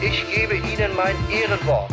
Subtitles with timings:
[0.00, 1.90] ich gebe Ihnen mein Ehrenwort.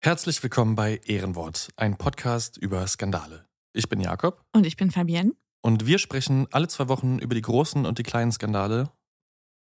[0.00, 3.46] Herzlich willkommen bei Ehrenwort, ein Podcast über Skandale.
[3.72, 5.32] Ich bin Jakob Und ich bin Fabienne.
[5.62, 8.90] und wir sprechen alle zwei Wochen über die großen und die kleinen Skandale.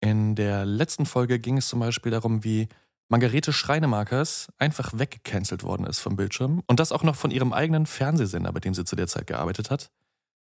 [0.00, 2.68] In der letzten Folge ging es zum Beispiel darum, wie
[3.08, 7.86] Margarete Schreinemakers einfach weggecancelt worden ist vom Bildschirm und das auch noch von ihrem eigenen
[7.86, 9.90] Fernsehsender, bei dem sie zu der Zeit gearbeitet hat.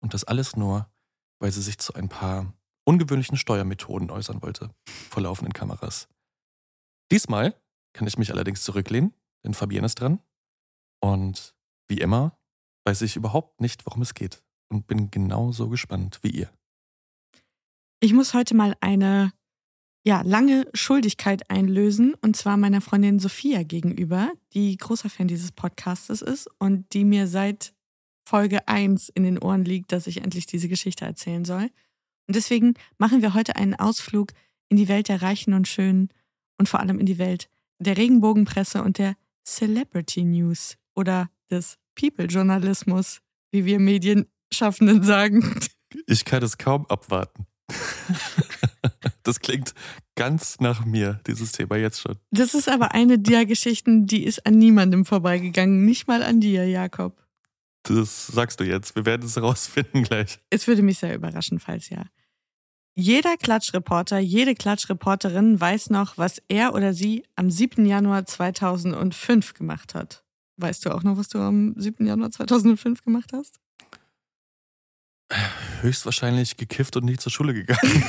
[0.00, 0.88] Und das alles nur,
[1.38, 2.52] weil sie sich zu ein paar
[2.88, 4.70] ungewöhnlichen Steuermethoden äußern wollte
[5.10, 6.08] vor laufenden Kameras.
[7.12, 7.54] Diesmal
[7.92, 9.12] kann ich mich allerdings zurücklehnen,
[9.44, 10.20] denn Fabienne ist dran.
[11.00, 11.54] Und
[11.88, 12.38] wie immer
[12.86, 16.50] weiß ich überhaupt nicht, worum es geht und bin genauso gespannt wie ihr.
[18.00, 19.34] Ich muss heute mal eine
[20.06, 26.22] ja, lange Schuldigkeit einlösen und zwar meiner Freundin Sophia gegenüber, die großer Fan dieses Podcastes
[26.22, 27.74] ist und die mir seit
[28.26, 31.70] Folge 1 in den Ohren liegt, dass ich endlich diese Geschichte erzählen soll.
[32.28, 34.32] Und deswegen machen wir heute einen Ausflug
[34.68, 36.10] in die Welt der Reichen und Schönen
[36.58, 37.48] und vor allem in die Welt
[37.78, 45.58] der Regenbogenpresse und der Celebrity News oder des People-Journalismus, wie wir Medienschaffenden sagen.
[46.06, 47.46] Ich kann es kaum abwarten.
[49.24, 49.74] Das klingt
[50.14, 52.16] ganz nach mir, dieses Thema jetzt schon.
[52.30, 56.66] Das ist aber eine der Geschichten, die ist an niemandem vorbeigegangen, nicht mal an dir,
[56.66, 57.22] Jakob.
[57.82, 58.96] Das sagst du jetzt.
[58.96, 60.38] Wir werden es herausfinden gleich.
[60.48, 62.06] Es würde mich sehr überraschen, falls ja.
[63.00, 67.86] Jeder Klatschreporter, jede Klatschreporterin weiß noch, was er oder sie am 7.
[67.86, 70.24] Januar 2005 gemacht hat.
[70.56, 72.04] Weißt du auch noch, was du am 7.
[72.04, 73.60] Januar 2005 gemacht hast?
[75.80, 78.02] Höchstwahrscheinlich gekifft und nicht zur Schule gegangen.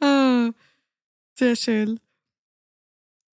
[0.00, 0.50] ah,
[1.34, 1.98] sehr schön.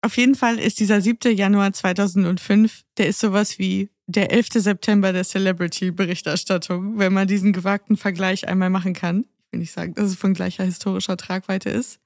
[0.05, 1.37] Auf jeden Fall ist dieser 7.
[1.37, 4.49] Januar 2005, der ist sowas wie der 11.
[4.55, 9.21] September der Celebrity-Berichterstattung, wenn man diesen gewagten Vergleich einmal machen kann.
[9.47, 12.01] Ich will nicht sagen, dass es von gleicher historischer Tragweite ist.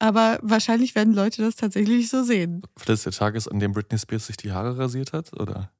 [0.00, 2.62] Aber wahrscheinlich werden Leute das tatsächlich so sehen.
[2.76, 5.70] Vielleicht der Tag ist, an dem Britney Spears sich die Haare rasiert hat, oder?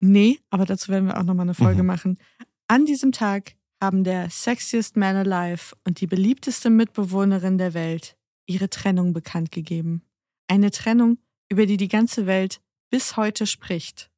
[0.00, 1.86] Nee, aber dazu werden wir auch nochmal eine Folge Mhm.
[1.86, 2.18] machen.
[2.66, 8.68] An diesem Tag haben der sexiest man alive und die beliebteste Mitbewohnerin der Welt ihre
[8.68, 10.02] Trennung bekannt gegeben.
[10.48, 11.18] Eine Trennung,
[11.50, 12.60] über die die ganze Welt
[12.90, 14.10] bis heute spricht.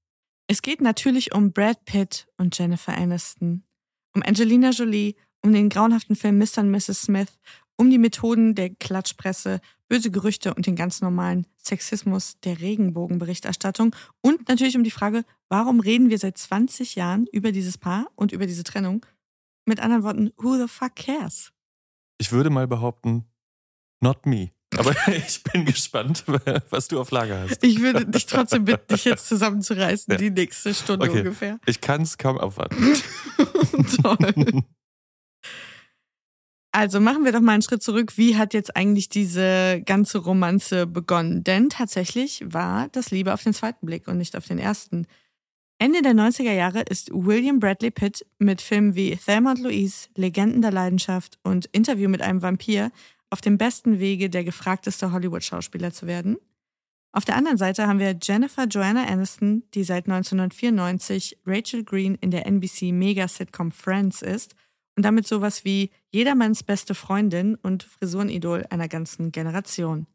[0.46, 3.64] Es geht natürlich um Brad Pitt und Jennifer Aniston,
[4.14, 6.58] um Angelina Jolie, um den grauenhaften Film Mr.
[6.58, 7.02] und Mrs.
[7.02, 7.38] Smith,
[7.76, 14.48] um die Methoden der Klatschpresse, böse Gerüchte und den ganz normalen Sexismus der Regenbogenberichterstattung und
[14.48, 18.46] natürlich um die Frage, warum reden wir seit 20 Jahren über dieses Paar und über
[18.46, 19.04] diese Trennung?
[19.66, 21.52] Mit anderen Worten, who the fuck cares?
[22.18, 23.24] Ich würde mal behaupten,
[24.00, 24.50] not me.
[24.78, 26.24] Aber ich bin gespannt,
[26.70, 27.62] was du auf Lager hast.
[27.64, 30.18] Ich würde dich trotzdem bitten, dich jetzt zusammenzureißen, Ja.
[30.18, 31.18] die nächste Stunde Okay.
[31.18, 31.58] ungefähr.
[31.66, 32.94] Ich kann es kaum abwarten.
[34.02, 34.62] Toll.
[36.72, 38.16] Also machen wir doch mal einen Schritt zurück.
[38.16, 41.42] Wie hat jetzt eigentlich diese ganze Romanze begonnen?
[41.42, 45.06] Denn tatsächlich war das Liebe auf den zweiten Blick und nicht auf den ersten.
[45.80, 50.62] Ende der 90er Jahre ist William Bradley Pitt mit Filmen wie Thelma und Louise, Legenden
[50.62, 52.92] der Leidenschaft und Interview mit einem Vampir
[53.30, 56.36] auf dem besten Wege, der gefragteste Hollywood-Schauspieler zu werden.
[57.12, 62.30] Auf der anderen Seite haben wir Jennifer Joanna Aniston, die seit 1994 Rachel Green in
[62.30, 64.54] der NBC-Mega-Sitcom Friends ist
[64.96, 70.06] und damit sowas wie jedermanns beste Freundin und Frisurenidol einer ganzen Generation.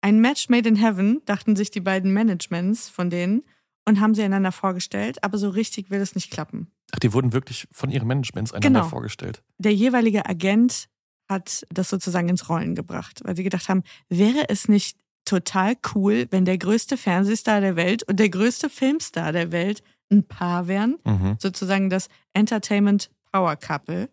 [0.00, 3.44] Ein Match made in heaven, dachten sich die beiden Managements von denen
[3.86, 6.72] und haben sie einander vorgestellt, aber so richtig will es nicht klappen.
[6.92, 8.88] Ach, die wurden wirklich von ihren Managements einander Genau.
[8.90, 9.42] vorgestellt.
[9.58, 10.88] Der jeweilige Agent
[11.32, 16.26] hat das sozusagen ins Rollen gebracht, weil sie gedacht haben, wäre es nicht total cool,
[16.30, 20.98] wenn der größte Fernsehstar der Welt und der größte Filmstar der Welt ein Paar wären?
[21.04, 21.36] Mhm.
[21.38, 24.08] Sozusagen das Entertainment Power Couple.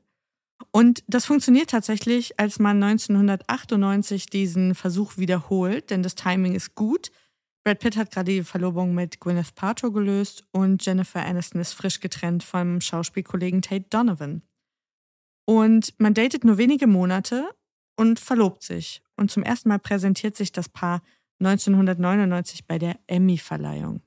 [0.72, 7.12] Und das funktioniert tatsächlich, als man 1998 diesen Versuch wiederholt, denn das Timing ist gut.
[7.64, 12.00] Brad Pitt hat gerade die Verlobung mit Gwyneth Paltrow gelöst und Jennifer Aniston ist frisch
[12.00, 14.42] getrennt vom Schauspielkollegen Tate Donovan.
[15.50, 17.50] Und man datet nur wenige Monate
[17.96, 19.02] und verlobt sich.
[19.16, 21.02] Und zum ersten Mal präsentiert sich das Paar
[21.40, 24.04] 1999 bei der Emmy-Verleihung.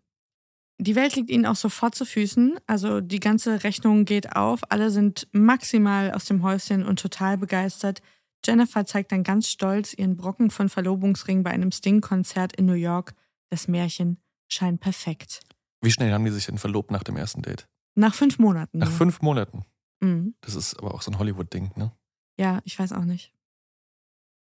[0.78, 4.92] Die Welt liegt ihnen auch sofort zu Füßen, also die ganze Rechnung geht auf, alle
[4.92, 8.02] sind maximal aus dem Häuschen und total begeistert.
[8.46, 13.14] Jennifer zeigt dann ganz stolz ihren Brocken von Verlobungsring bei einem Sting-Konzert in New York.
[13.50, 15.40] Das Märchen scheint perfekt.
[15.80, 17.66] Wie schnell haben die sich denn verlobt nach dem ersten Date?
[17.96, 18.78] Nach fünf Monaten.
[18.78, 19.64] Nach fünf Monaten.
[20.02, 20.34] Mhm.
[20.40, 21.92] Das ist aber auch so ein Hollywood-Ding, ne?
[22.38, 23.32] Ja, ich weiß auch nicht.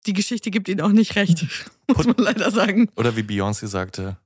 [0.06, 1.46] Die Geschichte gibt ihnen auch nicht recht,
[1.96, 2.88] muss man leider sagen.
[2.96, 4.18] Oder wie Beyoncé sagte,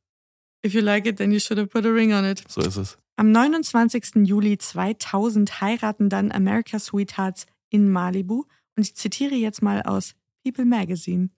[0.65, 2.45] If you like it, then you should have put a ring on it.
[2.49, 2.99] so ist es.
[3.17, 4.27] Am 29.
[4.27, 8.45] Juli 2000 heiraten dann America's Sweethearts in Malibu
[8.77, 11.31] und ich zitiere jetzt mal aus People Magazine.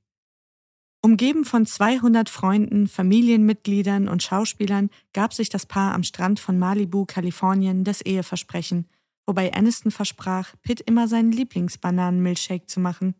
[1.04, 7.04] Umgeben von 200 Freunden, Familienmitgliedern und Schauspielern gab sich das Paar am Strand von Malibu,
[7.04, 8.86] Kalifornien, das Eheversprechen,
[9.26, 13.14] wobei Aniston versprach, Pitt immer seinen Lieblingsbananen-Milkshake zu machen.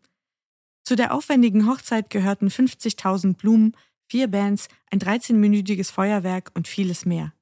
[0.83, 3.75] Zu der aufwendigen Hochzeit gehörten 50.000 Blumen,
[4.09, 7.33] vier Bands, ein 13-minütiges Feuerwerk und vieles mehr.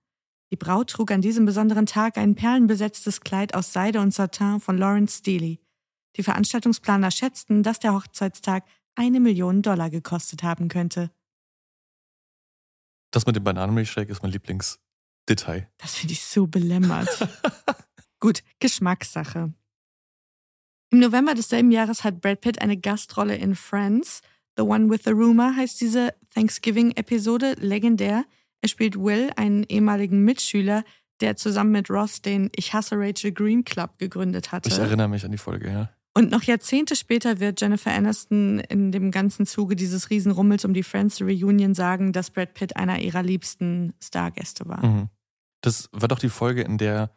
[0.52, 4.78] Die Braut trug an diesem besonderen Tag ein perlenbesetztes Kleid aus Seide und Satin von
[4.78, 5.60] Lawrence Steely.
[6.18, 8.66] Die Veranstaltungsplaner schätzten, dass der Hochzeitstag
[8.96, 11.10] eine Million Dollar gekostet haben könnte.
[13.12, 15.70] Das mit dem Bananenmilchshake ist mein Lieblingsdetail.
[15.78, 17.10] Das finde ich so belämmert.
[18.22, 19.52] Gut, Geschmackssache.
[20.92, 24.22] Im November desselben Jahres hat Brad Pitt eine Gastrolle in Friends.
[24.58, 28.26] The One with the Rumor heißt diese Thanksgiving-Episode legendär.
[28.62, 30.84] Er spielt Will, einen ehemaligen Mitschüler,
[31.20, 34.70] der zusammen mit Ross den Ich hasse Rachel Green Club gegründet hatte.
[34.70, 35.90] Ich erinnere mich an die Folge, ja.
[36.14, 40.84] Und noch Jahrzehnte später wird Jennifer Aniston in dem ganzen Zuge dieses Riesenrummels um die
[40.84, 44.86] Friends Reunion sagen, dass Brad Pitt einer ihrer liebsten Stargäste war.
[44.86, 45.10] Mhm.
[45.62, 47.12] Das war doch die Folge, in der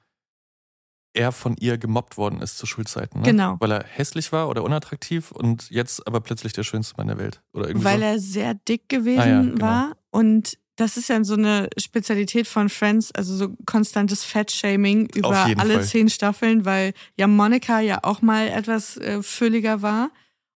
[1.14, 3.20] er von ihr gemobbt worden ist zu Schulzeiten.
[3.20, 3.24] Ne?
[3.24, 3.56] Genau.
[3.60, 7.40] Weil er hässlich war oder unattraktiv und jetzt aber plötzlich der schönste Mann der Welt.
[7.52, 8.04] Oder irgendwie Weil so.
[8.04, 9.60] er sehr dick gewesen Ah ja, genau.
[9.60, 9.96] war.
[10.10, 15.74] Und das ist ja so eine Spezialität von Friends, also so konstantes Fat-Shaming über alle
[15.74, 15.84] Fall.
[15.84, 20.10] zehn Staffeln, weil ja Monika ja auch mal etwas äh, fülliger war.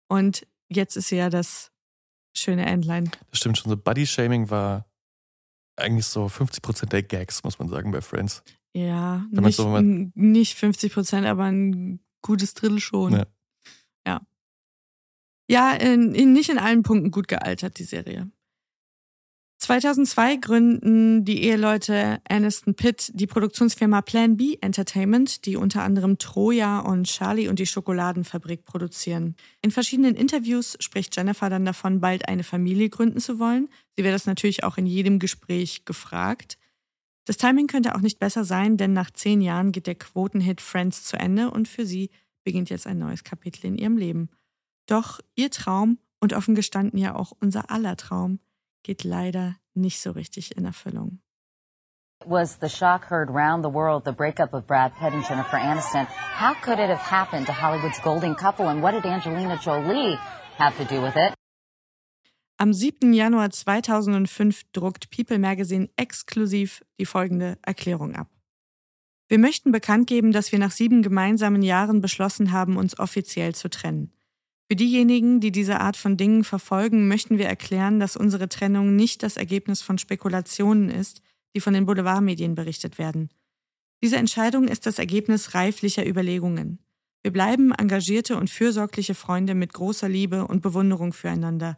[0.08, 1.70] Und jetzt ist sie ja das
[2.36, 3.12] schöne Entlein.
[3.30, 3.70] Das stimmt schon.
[3.70, 4.88] So Body-Shaming war
[5.76, 8.42] eigentlich so 50% der Gags, muss man sagen, bei Friends.
[8.78, 13.14] Ja, Wenn nicht, so nicht 50 Prozent, aber ein gutes Drittel schon.
[13.14, 13.26] Ja.
[14.06, 14.22] Ja,
[15.50, 18.30] ja in, in, nicht in allen Punkten gut gealtert, die Serie.
[19.60, 26.80] 2002 gründen die Eheleute Aniston Pitt die Produktionsfirma Plan B Entertainment, die unter anderem Troja
[26.80, 29.36] und Charlie und die Schokoladenfabrik produzieren.
[29.64, 33.70] In verschiedenen Interviews spricht Jennifer dann davon, bald eine Familie gründen zu wollen.
[33.96, 36.60] Sie wird das natürlich auch in jedem Gespräch gefragt.
[37.28, 41.04] Das Timing könnte auch nicht besser sein, denn nach zehn Jahren geht der Quotenhit Friends
[41.04, 42.10] zu Ende und für sie
[42.46, 44.30] beginnt jetzt ein neues Kapitel in ihrem Leben.
[44.86, 48.40] Doch ihr Traum und offen gestanden ja auch unser aller Traum
[48.82, 51.20] geht leider nicht so richtig in Erfüllung.
[52.26, 56.08] Was the shock heard round the world, the breakup of Brad Pitt and Jennifer Aniston?
[56.08, 60.18] How could it have happened to Hollywood's golden couple, and what did Angelina Jolie
[60.58, 61.37] have to do with it?
[62.60, 63.14] Am 7.
[63.14, 68.32] Januar 2005 druckt People Magazine exklusiv die folgende Erklärung ab.
[69.28, 73.70] Wir möchten bekannt geben, dass wir nach sieben gemeinsamen Jahren beschlossen haben, uns offiziell zu
[73.70, 74.12] trennen.
[74.68, 79.22] Für diejenigen, die diese Art von Dingen verfolgen, möchten wir erklären, dass unsere Trennung nicht
[79.22, 81.22] das Ergebnis von Spekulationen ist,
[81.56, 83.30] die von den Boulevardmedien berichtet werden.
[84.02, 86.80] Diese Entscheidung ist das Ergebnis reiflicher Überlegungen.
[87.22, 91.78] Wir bleiben engagierte und fürsorgliche Freunde mit großer Liebe und Bewunderung füreinander.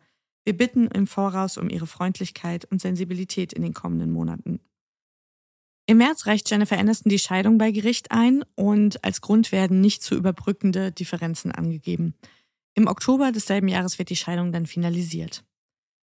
[0.49, 4.59] Wir bitten im Voraus um Ihre Freundlichkeit und Sensibilität in den kommenden Monaten.
[5.85, 10.01] Im März reicht Jennifer Aniston die Scheidung bei Gericht ein und als Grund werden nicht
[10.01, 12.15] zu überbrückende Differenzen angegeben.
[12.73, 15.43] Im Oktober desselben Jahres wird die Scheidung dann finalisiert.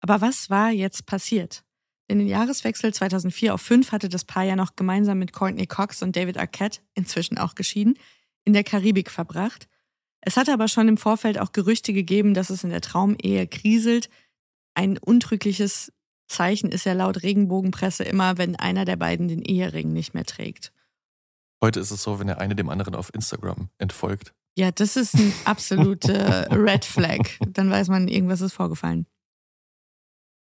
[0.00, 1.62] Aber was war jetzt passiert?
[2.08, 6.00] In den Jahreswechsel 2004 auf 5 hatte das Paar ja noch gemeinsam mit Courtney Cox
[6.00, 7.98] und David Arquette, inzwischen auch geschieden,
[8.46, 9.68] in der Karibik verbracht.
[10.22, 14.08] Es hatte aber schon im Vorfeld auch Gerüchte gegeben, dass es in der Traumehe kriselt.
[14.74, 15.92] Ein untrügliches
[16.28, 20.72] Zeichen ist ja laut Regenbogenpresse immer, wenn einer der beiden den Ehering nicht mehr trägt.
[21.62, 24.32] Heute ist es so, wenn der eine dem anderen auf Instagram entfolgt.
[24.56, 27.20] Ja, das ist ein absolute Red Flag.
[27.48, 29.06] Dann weiß man, irgendwas ist vorgefallen.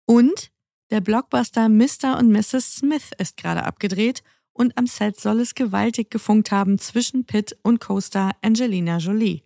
[0.07, 0.51] Und
[0.91, 2.19] der Blockbuster Mr.
[2.19, 2.77] und Mrs.
[2.77, 4.23] Smith ist gerade abgedreht
[4.53, 9.43] und am Set soll es gewaltig gefunkt haben zwischen Pitt und Co-Star Angelina Jolie.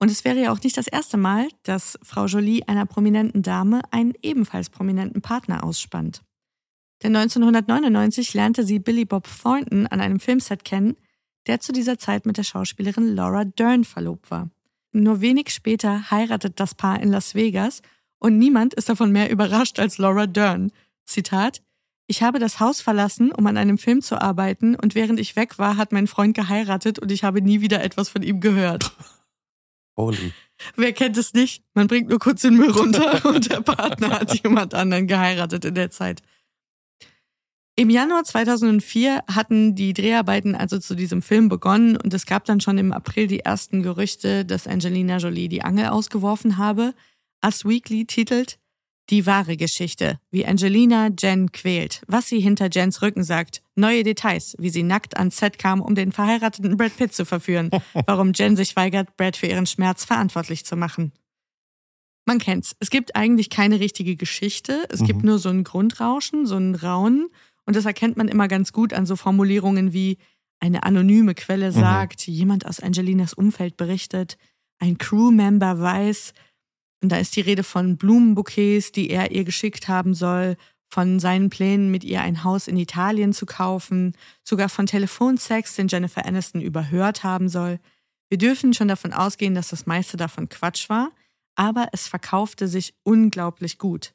[0.00, 3.82] Und es wäre ja auch nicht das erste Mal, dass Frau Jolie einer prominenten Dame
[3.90, 6.22] einen ebenfalls prominenten Partner ausspannt.
[7.02, 10.96] Denn 1999 lernte sie Billy Bob Thornton an einem Filmset kennen,
[11.46, 14.50] der zu dieser Zeit mit der Schauspielerin Laura Dern verlobt war.
[14.92, 17.82] Nur wenig später heiratet das Paar in Las Vegas
[18.18, 20.72] und niemand ist davon mehr überrascht als Laura Dern.
[21.04, 21.62] Zitat,
[22.06, 25.58] ich habe das Haus verlassen, um an einem Film zu arbeiten und während ich weg
[25.58, 28.92] war, hat mein Freund geheiratet und ich habe nie wieder etwas von ihm gehört.
[29.96, 30.32] Holy.
[30.76, 31.62] Wer kennt es nicht?
[31.74, 35.74] Man bringt nur kurz den Müll runter und der Partner hat jemand anderen geheiratet in
[35.74, 36.22] der Zeit.
[37.76, 42.60] Im Januar 2004 hatten die Dreharbeiten also zu diesem Film begonnen und es gab dann
[42.60, 46.94] schon im April die ersten Gerüchte, dass Angelina Jolie die Angel ausgeworfen habe.
[47.42, 48.58] Us Weekly titelt
[49.10, 54.54] Die wahre Geschichte, wie Angelina Jen quält, was sie hinter Jens Rücken sagt, neue Details,
[54.60, 57.70] wie sie nackt ans Set kam, um den verheirateten Brad Pitt zu verführen,
[58.06, 61.12] warum Jen sich weigert, Brad für ihren Schmerz verantwortlich zu machen.
[62.24, 62.76] Man kennt's.
[62.78, 64.86] Es gibt eigentlich keine richtige Geschichte.
[64.90, 65.06] Es mhm.
[65.06, 67.28] gibt nur so ein Grundrauschen, so ein Raunen.
[67.66, 70.18] Und das erkennt man immer ganz gut an so Formulierungen wie
[70.60, 71.74] eine anonyme Quelle mhm.
[71.74, 72.34] sagt, mhm.
[72.34, 74.36] jemand aus Angelinas Umfeld berichtet,
[74.78, 76.32] ein Crewmember weiß,
[77.02, 80.56] und da ist die Rede von Blumenbouquets, die er ihr geschickt haben soll,
[80.88, 85.88] von seinen Plänen, mit ihr ein Haus in Italien zu kaufen, sogar von Telefonsex, den
[85.88, 87.78] Jennifer Aniston überhört haben soll.
[88.28, 91.10] Wir dürfen schon davon ausgehen, dass das meiste davon Quatsch war,
[91.54, 94.14] aber es verkaufte sich unglaublich gut.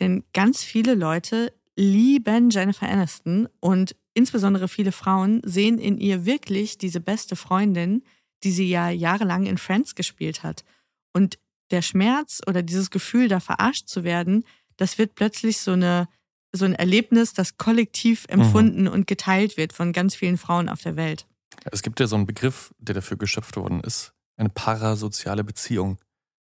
[0.00, 6.78] Denn ganz viele Leute lieben Jennifer Aniston und insbesondere viele Frauen sehen in ihr wirklich
[6.78, 8.02] diese beste Freundin,
[8.44, 10.64] die sie ja jahrelang in Friends gespielt hat.
[11.12, 11.38] Und
[11.72, 14.44] der Schmerz oder dieses Gefühl, da verarscht zu werden,
[14.76, 16.08] das wird plötzlich so eine
[16.52, 18.40] so ein Erlebnis, das kollektiv mhm.
[18.40, 18.88] empfunden mhm.
[18.88, 21.26] und geteilt wird von ganz vielen Frauen auf der Welt.
[21.70, 25.98] Es gibt ja so einen Begriff, der dafür geschöpft worden ist, eine parasoziale Beziehung.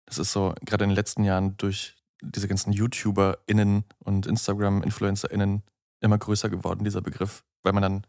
[0.07, 5.63] Das ist so gerade in den letzten Jahren durch diese ganzen YouTuberInnen und Instagram-InfluencerInnen
[6.01, 8.07] immer größer geworden, dieser Begriff, weil man dann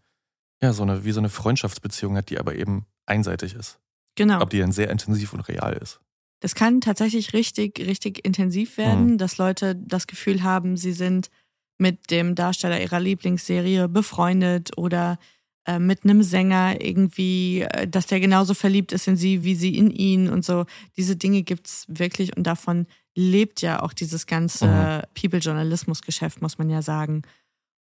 [0.62, 3.80] ja so eine, wie so eine Freundschaftsbeziehung hat, die aber eben einseitig ist.
[4.16, 4.36] Genau.
[4.36, 6.01] Aber die dann sehr intensiv und real ist.
[6.39, 9.17] Das kann tatsächlich richtig, richtig intensiv werden, mhm.
[9.17, 11.29] dass Leute das Gefühl haben, sie sind
[11.77, 15.17] mit dem Darsteller ihrer Lieblingsserie befreundet oder
[15.65, 19.77] äh, mit einem Sänger irgendwie, äh, dass der genauso verliebt ist in sie wie sie
[19.77, 20.65] in ihn und so.
[20.98, 25.13] Diese Dinge gibt's wirklich und davon lebt ja auch dieses ganze mhm.
[25.13, 27.24] People-Journalismus-Geschäft, muss man ja sagen.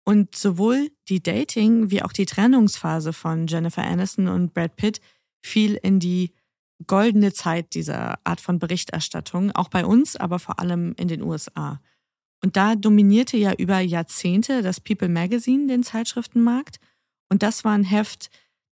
[0.05, 5.01] Und sowohl die Dating- wie auch die Trennungsphase von Jennifer Aniston und Brad Pitt
[5.43, 6.33] fiel in die
[6.87, 11.81] goldene Zeit dieser Art von Berichterstattung, auch bei uns, aber vor allem in den USA.
[12.43, 16.79] Und da dominierte ja über Jahrzehnte das People Magazine den Zeitschriftenmarkt.
[17.31, 18.29] Und das war ein Heft,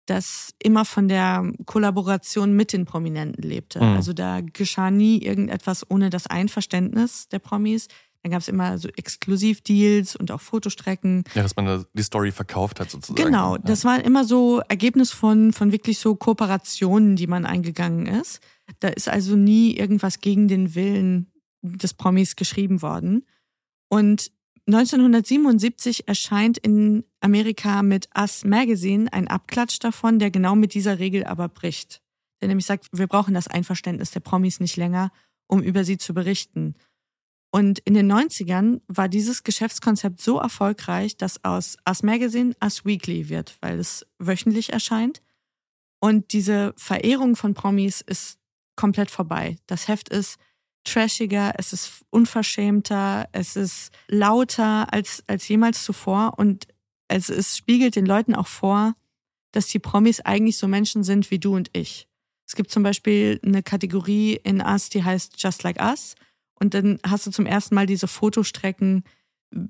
[0.08, 3.80] das immer von der Kollaboration mit den Prominenten lebte.
[3.80, 3.96] Mhm.
[3.96, 7.88] Also da geschah nie irgendetwas ohne das Einverständnis der Promis.
[8.24, 11.24] Dann gab es immer so Exklusivdeals und auch Fotostrecken.
[11.34, 13.24] Ja, dass man die Story verkauft hat sozusagen.
[13.24, 18.40] Genau, das war immer so Ergebnis von, von wirklich so Kooperationen, die man eingegangen ist.
[18.80, 21.32] Da ist also nie irgendwas gegen den Willen
[21.64, 23.26] des Promis geschrieben worden.
[23.90, 24.32] Und
[24.68, 31.26] 1977 erscheint in Amerika mit Us Magazine ein Abklatsch davon, der genau mit dieser Regel
[31.26, 32.02] aber bricht.
[32.40, 35.12] Der nämlich sagt, wir brauchen das Einverständnis der Promis nicht länger,
[35.48, 36.76] um über sie zu berichten.
[37.52, 43.28] Und in den 90ern war dieses Geschäftskonzept so erfolgreich, dass aus Us Magazine Us Weekly
[43.28, 45.22] wird, weil es wöchentlich erscheint.
[46.00, 48.40] Und diese Verehrung von Promis ist
[48.76, 49.58] komplett vorbei.
[49.68, 50.38] Das Heft ist
[50.84, 56.68] trashiger, es ist unverschämter, es ist lauter als, als jemals zuvor und
[57.08, 58.96] es, es spiegelt den Leuten auch vor,
[59.52, 62.08] dass die Promis eigentlich so Menschen sind wie du und ich.
[62.48, 66.16] Es gibt zum Beispiel eine Kategorie in Us, die heißt Just Like Us.
[66.62, 69.04] Und dann hast du zum ersten Mal diese Fotostrecken.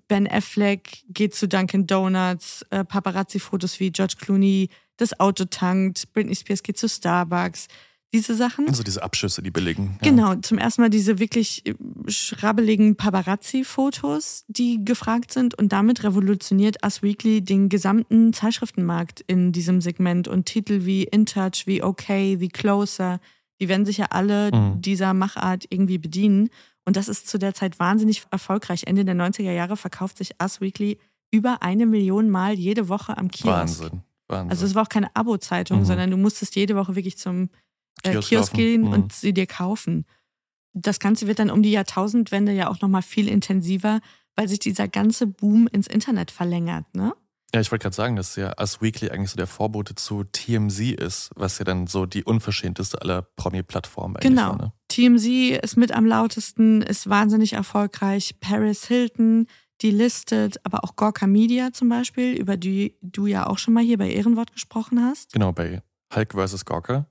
[0.08, 6.36] Ben Affleck geht zu Dunkin' Donuts, äh, Paparazzi-Fotos wie George Clooney, das Auto tankt, Britney
[6.36, 7.68] Spears geht zu Starbucks
[8.14, 8.68] diese Sachen.
[8.68, 9.98] Also diese Abschüsse, die billigen.
[10.02, 10.10] Ja.
[10.10, 11.74] Genau, zum ersten Mal diese wirklich äh,
[12.08, 19.82] schrabbeligen Paparazzi-Fotos, die gefragt sind und damit revolutioniert Us Weekly den gesamten Zeitschriftenmarkt in diesem
[19.82, 23.20] Segment und Titel wie In Touch, wie Okay, wie Closer,
[23.62, 24.82] die werden sich ja alle mhm.
[24.82, 26.50] dieser Machart irgendwie bedienen
[26.86, 28.84] und das ist zu der Zeit wahnsinnig erfolgreich.
[28.88, 30.98] Ende der 90er Jahre verkauft sich Us Weekly
[31.32, 33.48] über eine Million Mal jede Woche am Kiosk.
[33.48, 34.02] Wahnsinn.
[34.28, 34.50] Wahnsinn.
[34.50, 35.86] Also es war auch keine Abo-Zeitung, mhm.
[35.86, 37.50] sondern du musstest jede Woche wirklich zum
[38.04, 38.94] äh, Kiosk, Kiosk gehen mhm.
[38.94, 40.06] und sie dir kaufen.
[40.74, 44.00] Das Ganze wird dann um die Jahrtausendwende ja auch nochmal viel intensiver,
[44.36, 47.14] weil sich dieser ganze Boom ins Internet verlängert, ne?
[47.54, 50.80] Ja, ich wollte gerade sagen, dass ja Us Weekly eigentlich so der Vorbote zu TMZ
[50.92, 54.52] ist, was ja dann so die unverschämteste aller Promi-Plattformen eigentlich Genau.
[54.52, 54.58] war.
[54.58, 54.74] Ne?
[54.88, 58.36] TMZ ist mit am lautesten, ist wahnsinnig erfolgreich.
[58.40, 59.48] Paris Hilton,
[59.82, 63.84] die listet, aber auch Gorka Media zum Beispiel, über die du ja auch schon mal
[63.84, 65.34] hier bei Ehrenwort gesprochen hast.
[65.34, 65.82] Genau, bei
[66.16, 66.64] Hulk vs.
[66.66, 67.08] Gawker.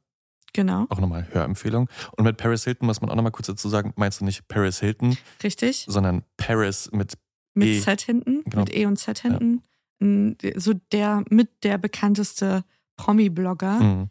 [0.52, 1.88] Genau, Auch nochmal Hörempfehlung.
[2.16, 4.80] Und mit Paris Hilton muss man auch nochmal kurz dazu sagen, meinst du nicht Paris
[4.80, 5.84] Hilton, richtig.
[5.88, 7.12] sondern Paris mit
[7.54, 7.80] Mit E.
[7.80, 8.64] Z hinten, Genau.
[8.64, 9.52] mit E und Z hinten.
[9.52, 9.62] Mm,
[10.00, 12.64] So der mit der bekannteste
[12.96, 13.80] Promi-Blogger.
[13.80, 14.10] Mhm.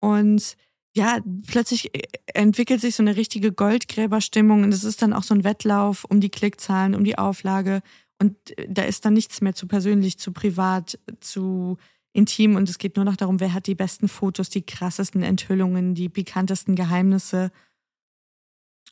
[0.00, 0.56] Und
[0.94, 2.02] ja, plötzlich äh,
[2.34, 6.20] entwickelt sich so eine richtige Goldgräberstimmung und es ist dann auch so ein Wettlauf um
[6.20, 7.82] die Klickzahlen, um die Auflage.
[8.18, 11.78] Und äh, da ist dann nichts mehr zu persönlich, zu privat, zu
[12.12, 15.94] intim und es geht nur noch darum, wer hat die besten Fotos, die krassesten Enthüllungen,
[15.94, 17.52] die pikantesten Geheimnisse.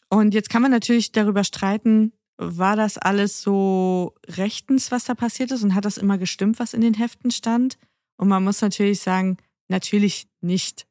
[0.08, 5.50] Und jetzt kann man natürlich darüber streiten, war das alles so rechtens, was da passiert
[5.50, 7.76] ist und hat das immer gestimmt, was in den Heften stand?
[8.16, 9.36] Und man muss natürlich sagen,
[9.68, 10.86] natürlich nicht.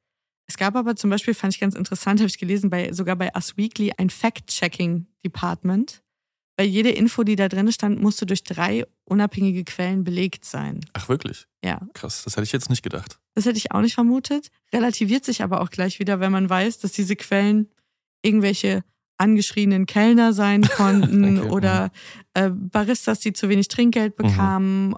[0.46, 3.32] Es gab aber zum Beispiel, fand ich ganz interessant, habe ich gelesen, bei, sogar bei
[3.36, 6.04] Us Weekly ein Fact-Checking-Department.
[6.60, 10.80] Weil jede Info, die da drin stand, musste durch drei unabhängige Quellen belegt sein.
[10.94, 11.46] Ach wirklich?
[11.64, 13.20] Ja, Krass, das hätte ich jetzt nicht gedacht.
[13.36, 14.50] das hätte ich auch nicht vermutet.
[14.74, 17.70] Relativiert sich aber auch gleich wieder, wenn man weiß, dass diese Quellen
[18.24, 18.84] irgendwelche
[19.18, 21.92] angeschrienen Kellner sein konnten Okay, oder
[22.34, 24.96] äh, Baristas, die zu wenig Trinkgeld bekamen,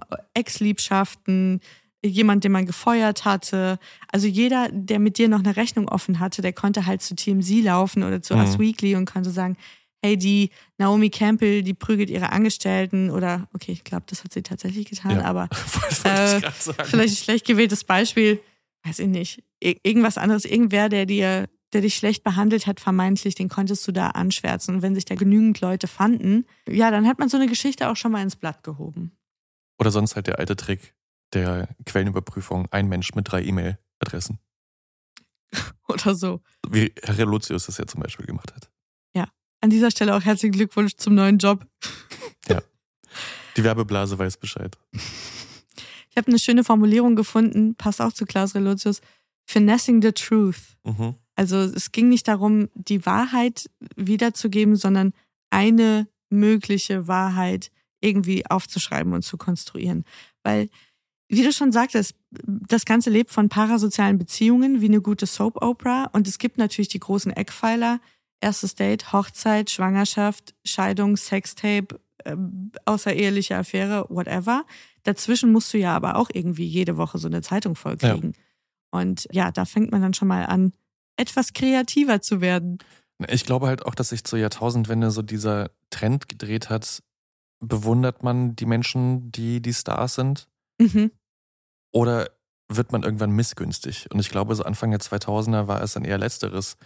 [0.63, 1.59] Ex-Liebschaften,
[2.03, 3.79] jemand, den man gefeuert hatte.
[4.11, 7.61] Also jeder, der mit dir noch eine Rechnung offen hatte, der konnte halt zu TMZ
[7.63, 8.41] laufen oder zu Mhm.
[8.41, 9.57] Us Weekly und konnte sagen,
[10.01, 14.43] hey, die Naomi Campbell, die prügelt ihre Angestellten oder, okay, ich glaube, das hat sie
[14.43, 15.25] tatsächlich getan, Ja.
[15.25, 15.49] aber
[16.05, 16.39] äh,
[16.85, 18.39] vielleicht ein schlecht gewähltes Beispiel,
[18.85, 23.35] weiß ich nicht, Ir irgendwas anderes, irgendwer, der dir, der dich schlecht behandelt hat, vermeintlich,
[23.35, 24.75] den konntest du da anschwärzen.
[24.75, 27.95] Und wenn sich da genügend Leute fanden, ja, dann hat man so eine Geschichte auch
[27.95, 29.11] schon mal ins Blatt gehoben.
[29.79, 30.95] Oder sonst halt der alte Trick
[31.33, 34.39] der Quellenüberprüfung, ein Mensch mit drei E-Mail-Adressen.
[35.88, 36.41] Oder so.
[36.67, 38.69] Wie Herr Relotius das ja zum Beispiel gemacht hat.
[39.61, 41.65] An dieser Stelle auch herzlichen Glückwunsch zum neuen Job.
[43.57, 44.77] Die Werbeblase weiß Bescheid.
[44.94, 49.01] Ich habe eine schöne Formulierung gefunden, passt auch zu Klaus Relotius.
[49.46, 50.77] Finessing the truth.
[50.85, 51.15] Mhm.
[51.39, 55.13] Also es ging nicht darum, die Wahrheit wiederzugeben, sondern
[55.49, 57.71] eine mögliche Wahrheit
[58.01, 60.03] irgendwie aufzuschreiben und zu konstruieren.
[60.43, 60.67] Weil,
[61.29, 66.27] wie du schon sagtest, das Ganze lebt von parasozialen Beziehungen wie eine gute Soap-Opera und
[66.27, 68.01] es gibt natürlich die großen Eckpfeiler.
[68.41, 74.65] Erstes Date, Hochzeit, Schwangerschaft, Scheidung, Sextape, ähm, außereheliche Affäre, whatever.
[75.03, 78.33] Dazwischen musst du ja aber auch irgendwie jede Woche so eine Zeitung vollkriegen.
[78.91, 80.73] Und ja, da fängt man dann schon mal an,
[81.20, 82.79] etwas kreativer zu werden.
[83.27, 87.03] Ich glaube halt auch, dass sich zur Jahrtausendwende so dieser Trend gedreht hat.
[87.60, 90.48] Bewundert man die Menschen, die die Stars sind?
[90.79, 91.12] Mhm.
[91.92, 92.29] Oder
[92.70, 94.08] wird man irgendwann missgünstig?
[94.12, 96.77] Und ich glaube, so Anfang der 2000er war es dann eher Letzteres,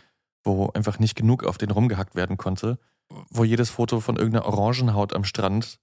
[0.43, 2.80] wo einfach nicht genug auf den rumgehackt werden konnte,
[3.30, 5.78] wo jedes Foto von irgendeiner Orangenhaut am Strand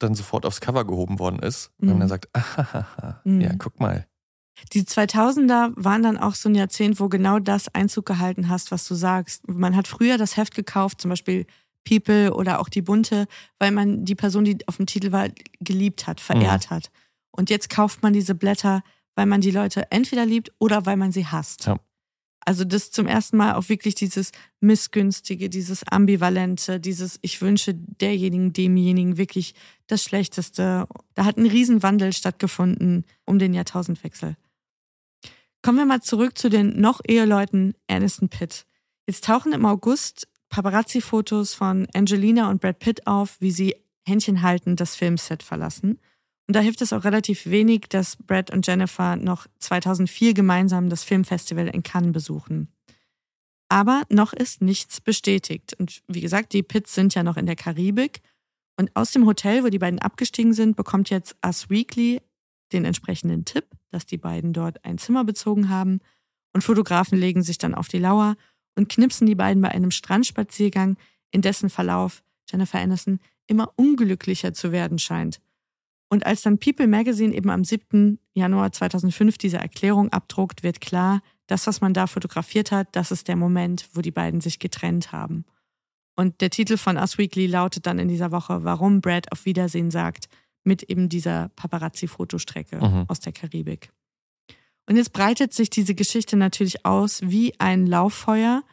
[0.00, 1.70] dann sofort aufs Cover gehoben worden ist.
[1.78, 2.00] Und man Mhm.
[2.00, 3.40] dann sagt, ahaha, Mhm.
[3.40, 4.06] ja, guck mal.
[4.72, 8.86] Die 2000er waren dann auch so ein Jahrzehnt, wo genau das Einzug gehalten hast, was
[8.86, 9.46] du sagst.
[9.48, 11.46] Man hat früher das Heft gekauft, zum Beispiel
[11.84, 13.26] People oder auch die Bunte,
[13.58, 15.28] weil man die Person, die auf dem Titel war,
[15.60, 16.90] geliebt hat, verehrt hat.
[17.30, 18.82] Und jetzt kauft man diese Blätter,
[19.14, 21.66] weil man die Leute entweder liebt oder weil man sie hasst.
[21.66, 21.78] Ja.
[22.44, 28.52] Also das zum ersten Mal auch wirklich dieses Missgünstige, dieses Ambivalente, dieses Ich wünsche derjenigen,
[28.52, 29.54] demjenigen wirklich
[29.86, 30.86] das Schlechteste.
[31.14, 34.36] Da hat ein Riesenwandel stattgefunden um den Jahrtausendwechsel.
[35.62, 38.66] Kommen wir mal zurück zu den noch Eheleuten Aniston Pitt.
[39.06, 44.74] Jetzt tauchen im August Paparazzi-Fotos von Angelina und Brad Pitt auf, wie sie Händchen halten
[44.74, 46.00] das Filmset verlassen.
[46.48, 51.04] Und da hilft es auch relativ wenig, dass Brad und Jennifer noch 2004 gemeinsam das
[51.04, 52.68] Filmfestival in Cannes besuchen.
[53.68, 55.74] Aber noch ist nichts bestätigt.
[55.78, 58.20] Und wie gesagt, die Pitts sind ja noch in der Karibik.
[58.76, 62.20] Und aus dem Hotel, wo die beiden abgestiegen sind, bekommt jetzt Us Weekly
[62.72, 66.00] den entsprechenden Tipp, dass die beiden dort ein Zimmer bezogen haben.
[66.52, 68.36] Und Fotografen legen sich dann auf die Lauer
[68.74, 70.96] und knipsen die beiden bei einem Strandspaziergang,
[71.30, 75.40] in dessen Verlauf Jennifer Aniston immer unglücklicher zu werden scheint.
[76.12, 78.18] Und als dann People Magazine eben am 7.
[78.34, 83.28] Januar 2005 diese Erklärung abdruckt, wird klar, das, was man da fotografiert hat, das ist
[83.28, 85.46] der Moment, wo die beiden sich getrennt haben.
[86.14, 89.90] Und der Titel von Us Weekly lautet dann in dieser Woche, warum Brad auf Wiedersehen
[89.90, 90.28] sagt,
[90.64, 93.06] mit eben dieser Paparazzi-Fotostrecke Mhm.
[93.08, 93.90] aus der Karibik.
[94.86, 98.64] Und jetzt breitet sich diese Geschichte natürlich aus wie ein Lauffeuer.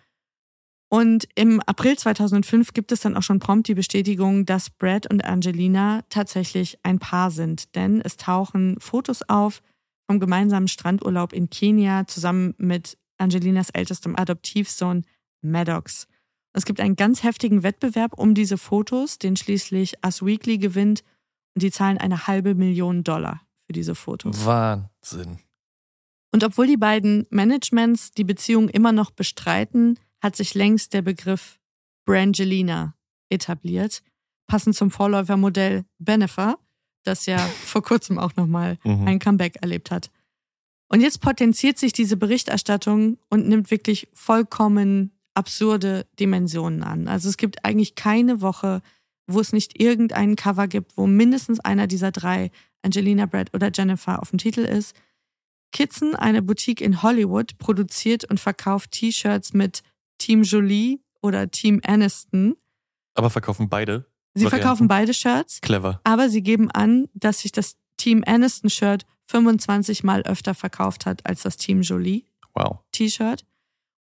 [0.90, 5.24] Und im April 2005 gibt es dann auch schon prompt die Bestätigung, dass Brad und
[5.24, 7.76] Angelina tatsächlich ein Paar sind.
[7.76, 9.62] Denn es tauchen Fotos auf
[10.08, 15.06] vom gemeinsamen Strandurlaub in Kenia zusammen mit Angelinas ältestem Adoptivsohn
[15.42, 16.08] Maddox.
[16.54, 21.04] Es gibt einen ganz heftigen Wettbewerb um diese Fotos, den schließlich Us Weekly gewinnt.
[21.54, 24.44] Und die zahlen eine halbe Million Dollar für diese Fotos.
[24.46, 25.38] Wahnsinn.
[26.32, 31.60] Und obwohl die beiden Managements die Beziehung immer noch bestreiten, hat sich längst der Begriff
[32.06, 32.96] Brangelina
[33.30, 34.02] etabliert,
[34.48, 36.58] passend zum Vorläufermodell Benefer,
[37.04, 39.08] das ja vor kurzem auch nochmal Mhm.
[39.08, 40.12] ein Comeback erlebt hat.
[40.92, 47.08] Und jetzt potenziert sich diese Berichterstattung und nimmt wirklich vollkommen absurde Dimensionen an.
[47.08, 48.82] Also es gibt eigentlich keine Woche,
[49.28, 52.50] wo es nicht irgendeinen Cover gibt, wo mindestens einer dieser drei,
[52.82, 54.96] Angelina, Brad oder Jennifer, auf dem Titel ist.
[55.72, 59.84] Kitson, eine Boutique in Hollywood, produziert und verkauft T-Shirts mit
[60.20, 62.56] Team Jolie oder Team Aniston.
[63.16, 64.06] Aber verkaufen beide.
[64.36, 64.50] Sie Varianten?
[64.62, 66.00] verkaufen beide Shirts, Clever.
[66.04, 71.42] aber sie geben an, dass sich das Team Aniston-Shirt 25 Mal öfter verkauft hat als
[71.42, 72.26] das Team Jolie.
[72.54, 72.80] Wow.
[72.92, 73.44] T-Shirt.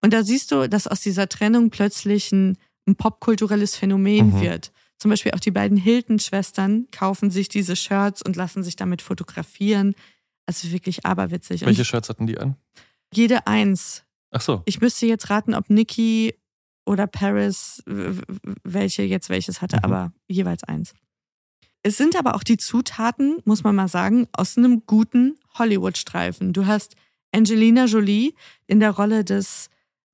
[0.01, 4.41] Und da siehst du, dass aus dieser Trennung plötzlich ein, ein popkulturelles Phänomen Mhm.
[4.41, 4.71] wird.
[4.99, 9.95] Zum Beispiel auch die beiden Hilton-Schwestern kaufen sich diese Shirts und lassen sich damit fotografieren.
[10.45, 11.61] Also wirklich aberwitzig.
[11.61, 12.55] Und Welche Shirts hatten die an?
[13.13, 14.03] jede eins.
[14.31, 14.61] Ach so.
[14.65, 16.35] Ich müsste jetzt raten, ob Nikki
[16.85, 19.83] oder Paris welche jetzt welches hatte, Mhm.
[19.83, 20.93] aber jeweils eins.
[21.83, 26.51] Es sind aber auch die Zutaten, muss man mal sagen, aus einem guten Hollywood-Streifen.
[26.53, 26.95] Du hast
[27.31, 28.33] Angelina Jolie
[28.67, 29.69] in der Rolle des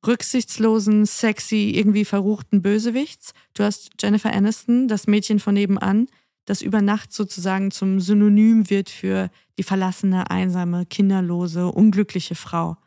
[0.05, 3.33] rücksichtslosen, sexy, irgendwie verruchten Bösewichts.
[3.53, 6.07] Du hast Jennifer Aniston, das Mädchen von nebenan,
[6.45, 12.77] das über Nacht sozusagen zum Synonym wird für die verlassene, einsame, kinderlose, unglückliche Frau.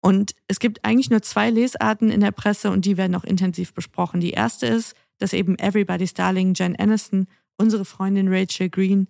[0.00, 3.74] Und es gibt eigentlich nur zwei Lesarten in der Presse und die werden auch intensiv
[3.74, 4.20] besprochen.
[4.20, 9.08] Die erste ist, dass eben Everybody's Darling Jen Aniston, unsere Freundin Rachel Green,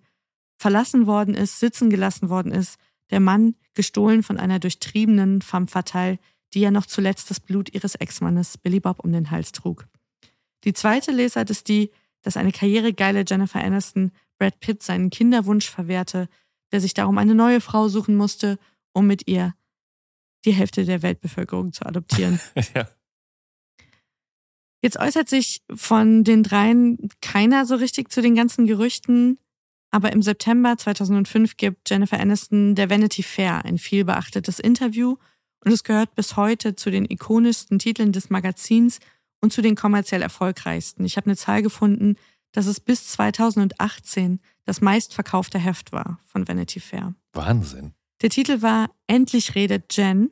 [0.59, 2.79] verlassen worden ist, sitzen gelassen worden ist,
[3.11, 6.18] der Mann gestohlen von einer durchtriebenen femme fatale,
[6.55, 9.87] die ja noch zuletzt das Blut ihres Ex-Mannes Billy Bob um den Hals trug.
[10.64, 11.90] Die zweite Lesart ist die,
[12.22, 16.29] dass eine karrieregeile Jennifer Aniston Brad Pitt seinen Kinderwunsch verwehrte,
[16.72, 18.59] der sich darum eine neue Frau suchen musste,
[18.92, 19.55] um mit ihr
[20.47, 22.41] die Hälfte der Weltbevölkerung zu adoptieren.
[22.75, 22.89] ja.
[24.83, 29.39] Jetzt äußert sich von den dreien keiner so richtig zu den ganzen Gerüchten,
[29.91, 35.17] aber im September 2005 gibt Jennifer Aniston der Vanity Fair ein vielbeachtetes Interview
[35.65, 39.01] und es gehört bis heute zu den ikonischsten Titeln des Magazins
[39.41, 41.05] und zu den kommerziell erfolgreichsten.
[41.05, 42.17] Ich habe eine Zahl gefunden,
[42.53, 47.15] dass es bis 2018 das meistverkaufte Heft war von Vanity Fair.
[47.33, 47.93] Wahnsinn.
[48.23, 50.31] Der Titel war Endlich redet Jen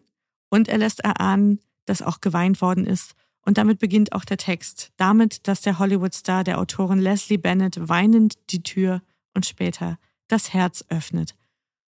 [0.55, 3.15] und er lässt erahnen, dass auch geweint worden ist.
[3.45, 4.93] Und damit beginnt auch der Text.
[4.97, 9.03] Damit, dass der Hollywood-Star der Autorin Leslie Bennett weinend die Tür
[9.35, 11.35] und später das Herz öffnet.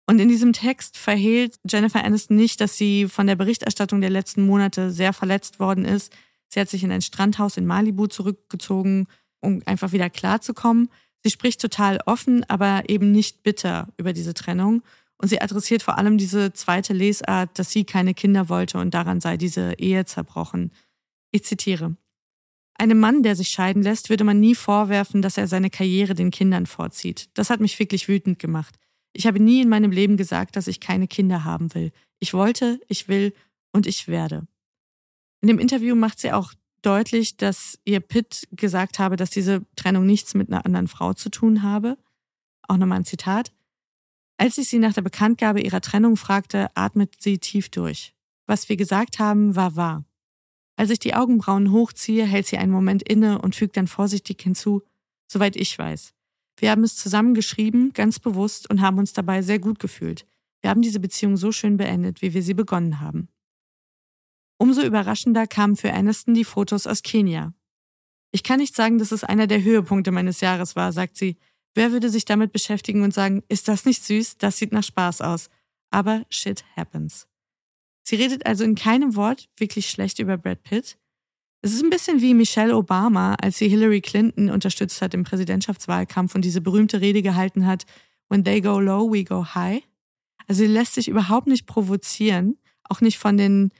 [0.07, 4.47] Und in diesem Text verhehlt Jennifer Aniston nicht, dass sie von der Berichterstattung der letzten
[4.47, 6.13] Monate sehr verletzt worden ist.
[6.49, 9.09] Sie hat sich in ein Strandhaus in Malibu zurückgezogen,
[9.41, 10.91] um einfach wieder klarzukommen.
[11.25, 14.83] Sie spricht total offen, aber eben nicht bitter über diese Trennung.
[15.19, 19.21] Und sie adressiert vor allem diese zweite Lesart, dass sie keine Kinder wollte und daran
[19.21, 20.73] sei diese Ehe zerbrochen.
[21.31, 21.97] Ich zitiere.
[22.77, 26.31] Einem Mann, der sich scheiden lässt, würde man nie vorwerfen, dass er seine Karriere den
[26.31, 27.29] Kindern vorzieht.
[27.35, 28.77] Das hat mich wirklich wütend gemacht.
[29.13, 31.93] Ich habe nie in meinem Leben gesagt, dass ich keine Kinder haben will.
[32.19, 33.33] Ich wollte, ich will
[33.73, 34.47] und ich werde.
[35.41, 40.05] In dem Interview macht sie auch deutlich, dass ihr Pitt gesagt habe, dass diese Trennung
[40.05, 41.97] nichts mit einer anderen Frau zu tun habe.
[42.67, 43.53] Auch nochmal ein Zitat.
[44.37, 48.15] Als ich sie nach der Bekanntgabe ihrer Trennung fragte, atmet sie tief durch.
[48.47, 50.05] Was wir gesagt haben, war wahr.
[50.77, 54.83] Als ich die Augenbrauen hochziehe, hält sie einen Moment inne und fügt dann vorsichtig hinzu,
[55.29, 56.15] soweit ich weiß.
[56.57, 60.27] Wir haben es zusammen geschrieben, ganz bewusst, und haben uns dabei sehr gut gefühlt.
[60.61, 63.29] Wir haben diese Beziehung so schön beendet, wie wir sie begonnen haben.
[64.59, 67.53] Umso überraschender kamen für Aniston die Fotos aus Kenia.
[68.31, 71.37] Ich kann nicht sagen, dass es einer der Höhepunkte meines Jahres war, sagt sie.
[71.75, 74.39] Wer würde sich damit beschäftigen und sagen, ist das nicht süß?
[74.39, 75.51] Das sieht nach Spaß aus.
[75.91, 77.27] Aber shit happens.
[78.03, 80.99] Sie redet also in keinem Wort wirklich schlecht über Brad Pitt.
[81.63, 86.35] Es ist ein bisschen wie Michelle Obama, als sie Hillary Clinton unterstützt hat im Präsidentschaftswahlkampf
[86.35, 87.87] und diese berühmte Rede gehalten hat,
[88.29, 89.83] When they go low, we go high.
[90.47, 93.71] Also sie lässt sich überhaupt nicht provozieren, auch nicht von den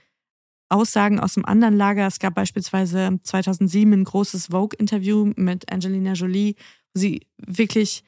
[0.69, 2.07] Aussagen aus dem anderen Lager.
[2.07, 6.55] Es gab beispielsweise 2007 ein großes Vogue-Interview mit Angelina Jolie,
[6.95, 8.03] sie wirklich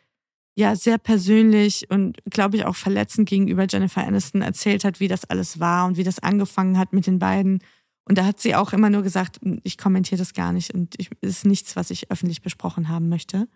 [0.56, 5.26] ja sehr persönlich und glaube ich auch verletzend gegenüber Jennifer Aniston erzählt hat, wie das
[5.26, 7.62] alles war und wie das angefangen hat mit den beiden
[8.10, 11.10] Und da hat sie auch immer nur gesagt, ich kommentiere das gar nicht und es
[11.22, 13.48] ist nichts, was ich öffentlich besprochen haben möchte.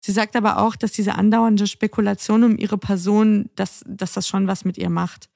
[0.00, 4.46] Sie sagt aber auch, dass diese andauernde Spekulation um ihre Person, dass, dass das schon
[4.46, 5.28] was mit ihr macht.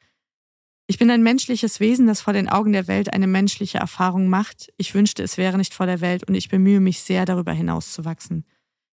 [0.86, 4.72] Ich bin ein menschliches Wesen, das vor den Augen der Welt eine menschliche Erfahrung macht.
[4.76, 8.44] Ich wünschte, es wäre nicht vor der Welt und ich bemühe mich sehr, darüber hinauszuwachsen.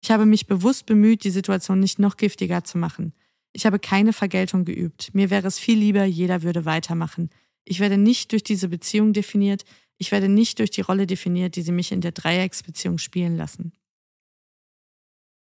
[0.03, 3.13] Ich habe mich bewusst bemüht, die Situation nicht noch giftiger zu machen.
[3.53, 5.11] Ich habe keine Vergeltung geübt.
[5.13, 7.29] Mir wäre es viel lieber, jeder würde weitermachen.
[7.63, 9.63] Ich werde nicht durch diese Beziehung definiert.
[9.97, 13.71] Ich werde nicht durch die Rolle definiert, die sie mich in der Dreiecksbeziehung spielen lassen.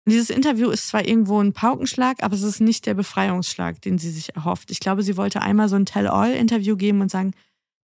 [0.06, 4.12] Dieses Interview ist zwar irgendwo ein Paukenschlag, aber es ist nicht der Befreiungsschlag, den sie
[4.12, 4.72] sich erhofft.
[4.72, 7.34] Ich glaube, sie wollte einmal so ein Tell-All-Interview geben und sagen,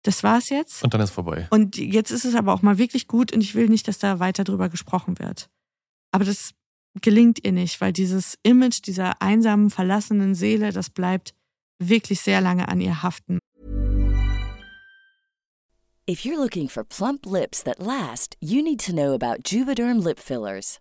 [0.04, 0.84] das war's jetzt.
[0.84, 1.48] Und dann ist vorbei.
[1.50, 4.20] Und jetzt ist es aber auch mal wirklich gut und ich will nicht, dass da
[4.20, 5.50] weiter drüber gesprochen wird.
[6.12, 6.52] Aber das
[7.00, 11.34] gelingt ihr nicht, weil dieses Image dieser einsamen, verlassenen Seele, das bleibt
[11.78, 13.38] wirklich sehr lange an ihr haften.
[16.04, 20.18] If you're looking for plump lips that last, you need to know about Juvederm lip
[20.18, 20.80] fillers.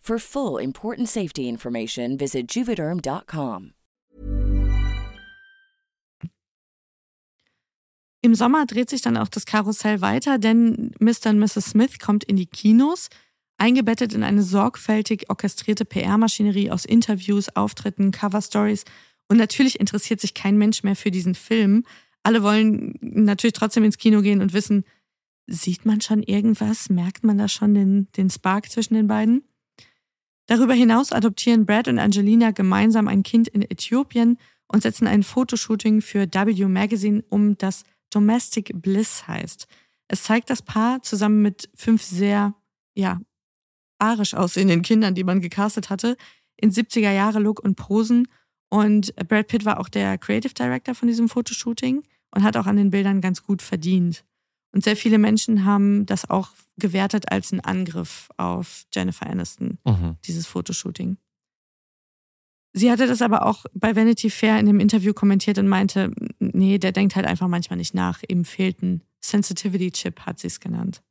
[0.00, 3.74] For full important safety information, visit juvederm.com.
[8.22, 11.30] Im Sommer dreht sich dann auch das Karussell weiter, denn Mr.
[11.30, 11.70] und Mrs.
[11.70, 13.08] Smith kommt in die Kinos,
[13.56, 18.84] eingebettet in eine sorgfältig orchestrierte PR-Maschinerie aus Interviews, Auftritten, Cover-Stories.
[19.28, 21.84] Und natürlich interessiert sich kein Mensch mehr für diesen Film.
[22.22, 24.84] Alle wollen natürlich trotzdem ins Kino gehen und wissen,
[25.46, 26.90] sieht man schon irgendwas?
[26.90, 29.44] Merkt man da schon den, den Spark zwischen den beiden?
[30.50, 34.36] Darüber hinaus adoptieren Brad und Angelina gemeinsam ein Kind in Äthiopien
[34.66, 39.68] und setzen ein Fotoshooting für W Magazine um, das Domestic Bliss heißt.
[40.08, 42.52] Es zeigt das Paar zusammen mit fünf sehr,
[42.96, 43.20] ja,
[44.00, 46.16] arisch aussehenden Kindern, die man gecastet hatte,
[46.56, 48.26] in 70er Jahre Look und Posen.
[48.70, 52.76] Und Brad Pitt war auch der Creative Director von diesem Fotoshooting und hat auch an
[52.76, 54.24] den Bildern ganz gut verdient.
[54.72, 60.16] Und sehr viele Menschen haben das auch gewertet als einen Angriff auf Jennifer Aniston, mhm.
[60.24, 61.16] dieses Fotoshooting.
[62.72, 66.78] Sie hatte das aber auch bei Vanity Fair in dem Interview kommentiert und meinte, nee,
[66.78, 68.22] der denkt halt einfach manchmal nicht nach.
[68.28, 71.02] Ihm fehlt ein Sensitivity-Chip, hat sie es genannt.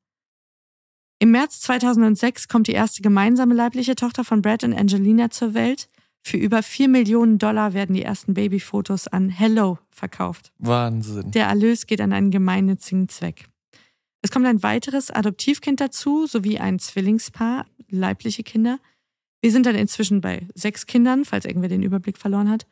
[1.20, 5.90] Im März 2006 kommt die erste gemeinsame leibliche Tochter von Brad und Angelina zur Welt.
[6.22, 10.52] Für über 4 Millionen Dollar werden die ersten Babyfotos an Hello verkauft.
[10.60, 11.32] Wahnsinn.
[11.32, 13.48] Der Erlös geht an einen gemeinnützigen Zweck.
[14.22, 18.80] Es kommt ein weiteres Adoptivkind dazu, sowie ein Zwillingspaar, leibliche Kinder.
[19.42, 22.68] Wir sind dann inzwischen bei sechs Kindern, falls irgendwer den Überblick verloren hat.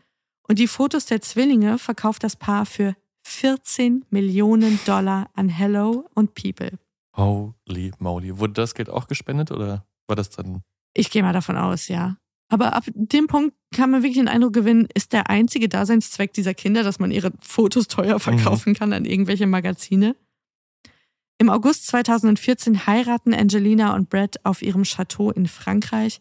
[0.47, 6.33] Und die Fotos der Zwillinge verkauft das Paar für 14 Millionen Dollar an Hello und
[6.35, 6.77] People.
[7.15, 8.37] Holy moly.
[8.37, 10.61] Wurde das Geld auch gespendet oder war das dann?
[10.93, 12.17] Ich gehe mal davon aus, ja.
[12.49, 16.53] Aber ab dem Punkt kann man wirklich den Eindruck gewinnen, ist der einzige Daseinszweck dieser
[16.53, 18.75] Kinder, dass man ihre Fotos teuer verkaufen mhm.
[18.75, 20.15] kann an irgendwelche Magazine.
[21.39, 26.19] Im August 2014 heiraten Angelina und Brad auf ihrem Chateau in Frankreich.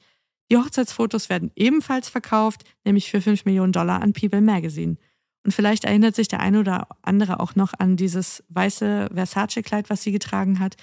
[0.50, 4.96] Die Hochzeitsfotos werden ebenfalls verkauft, nämlich für 5 Millionen Dollar an People Magazine.
[5.44, 10.02] Und vielleicht erinnert sich der eine oder andere auch noch an dieses weiße Versace-Kleid, was
[10.02, 10.76] sie getragen hat.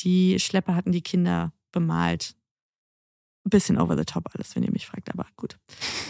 [0.00, 2.34] Die Schlepper hatten die Kinder bemalt.
[3.48, 5.58] Bisschen over the top alles, wenn ihr mich fragt, aber gut.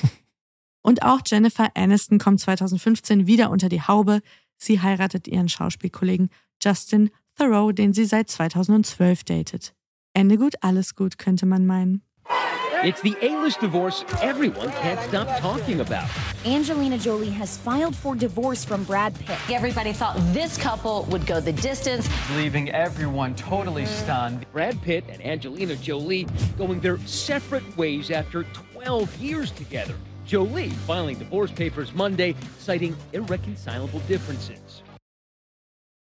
[0.82, 4.20] Und auch Jennifer Aniston kommt 2015 wieder unter die Haube.
[4.56, 6.30] Sie heiratet ihren Schauspielkollegen
[6.62, 9.74] Justin Thoreau, den sie seit 2012 datet.
[10.14, 12.02] Ende gut, alles gut, könnte man meinen.
[12.84, 16.08] It's the A-list divorce everyone can't stop talking about.
[16.44, 19.38] Angelina Jolie has filed for divorce from Brad Pitt.
[19.50, 24.46] Everybody thought this couple would go the distance, leaving everyone totally stunned.
[24.52, 26.26] Brad Pitt and Angelina Jolie
[26.58, 29.94] going their separate ways after 12 years together.
[30.26, 34.82] Jolie filing divorce papers Monday, citing irreconcilable differences.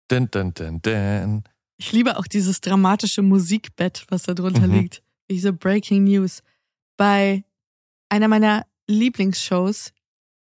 [0.09, 1.43] Dun, dun, dun, dun.
[1.79, 4.73] Ich liebe auch dieses dramatische Musikbett, was da drunter Mhm.
[4.73, 5.01] liegt.
[5.29, 6.41] Diese Breaking News.
[6.97, 7.43] Bei
[8.09, 9.91] einer meiner Lieblingsshows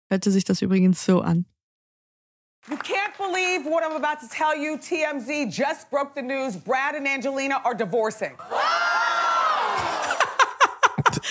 [0.09, 1.45] hörte sich das übrigens so an.
[2.69, 4.77] You can't believe what I'm about to tell you.
[4.77, 6.55] TMZ just broke the news.
[6.57, 8.35] Brad and Angelina are divorcing.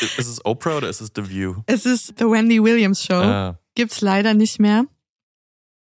[0.01, 1.63] Ist es Oprah oder ist es The View?
[1.67, 3.15] Es ist The Wendy Williams Show.
[3.15, 3.59] Ah.
[3.75, 4.85] Gibt's leider nicht mehr.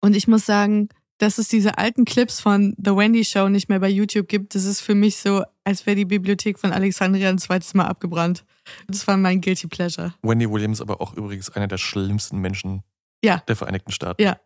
[0.00, 3.80] Und ich muss sagen, dass es diese alten Clips von The Wendy Show nicht mehr
[3.80, 7.38] bei YouTube gibt, das ist für mich so, als wäre die Bibliothek von Alexandria ein
[7.38, 8.44] zweites Mal abgebrannt.
[8.88, 10.12] Das war mein Guilty Pleasure.
[10.22, 12.82] Wendy Williams aber auch übrigens einer der schlimmsten Menschen
[13.24, 13.42] Ja.
[13.48, 14.20] der Vereinigten Staaten.
[14.22, 14.38] Ja,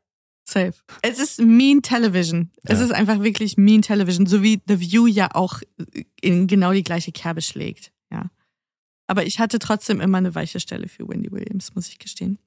[0.45, 0.75] safe.
[1.03, 2.51] Es ist Mean Television.
[2.63, 2.85] Es Ja.
[2.85, 5.61] ist einfach wirklich Mean Television, so wie The View ja auch
[6.21, 7.93] in genau die gleiche Kerbe schlägt.
[8.13, 8.31] Ja.
[9.09, 12.39] Aber ich hatte trotzdem immer eine weiche Stelle für Wendy Williams, muss ich gestehen.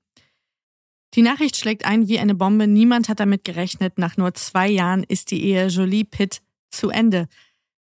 [1.15, 2.67] Die Nachricht schlägt ein wie eine Bombe.
[2.67, 3.99] Niemand hat damit gerechnet.
[3.99, 7.27] Nach nur zwei Jahren ist die Ehe Jolie-Pitt zu Ende.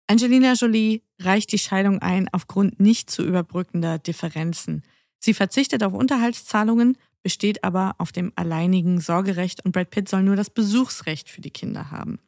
[0.09, 4.83] Angelina Jolie reicht die Scheidung ein aufgrund nicht zu überbrückender Differenzen.
[5.19, 10.35] Sie verzichtet auf Unterhaltszahlungen, besteht aber auf dem alleinigen Sorgerecht und Brad Pitt soll nur
[10.35, 12.19] das Besuchsrecht für die Kinder haben.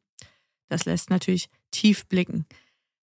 [0.69, 2.47] Das lässt natürlich tief blicken.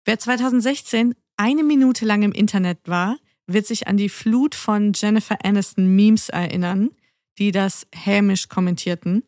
[0.05, 5.45] Wer 2016 eine Minute lang im Internet war, wird sich an die Flut von Jennifer
[5.45, 6.91] Aniston Memes erinnern,
[7.41, 9.25] die das hämisch kommentierten.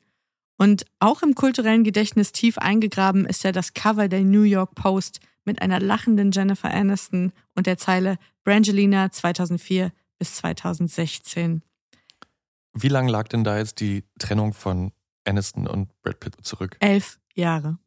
[0.58, 5.20] Und auch im kulturellen Gedächtnis tief eingegraben ist ja das Cover der New York Post
[5.44, 11.62] mit einer lachenden Jennifer Aniston und der Zeile Brangelina 2004 bis 2016.
[12.74, 14.92] Wie lange lag denn da jetzt die Trennung von
[15.26, 16.76] Aniston und Brad Pitt zurück?
[16.80, 17.78] Elf Jahre.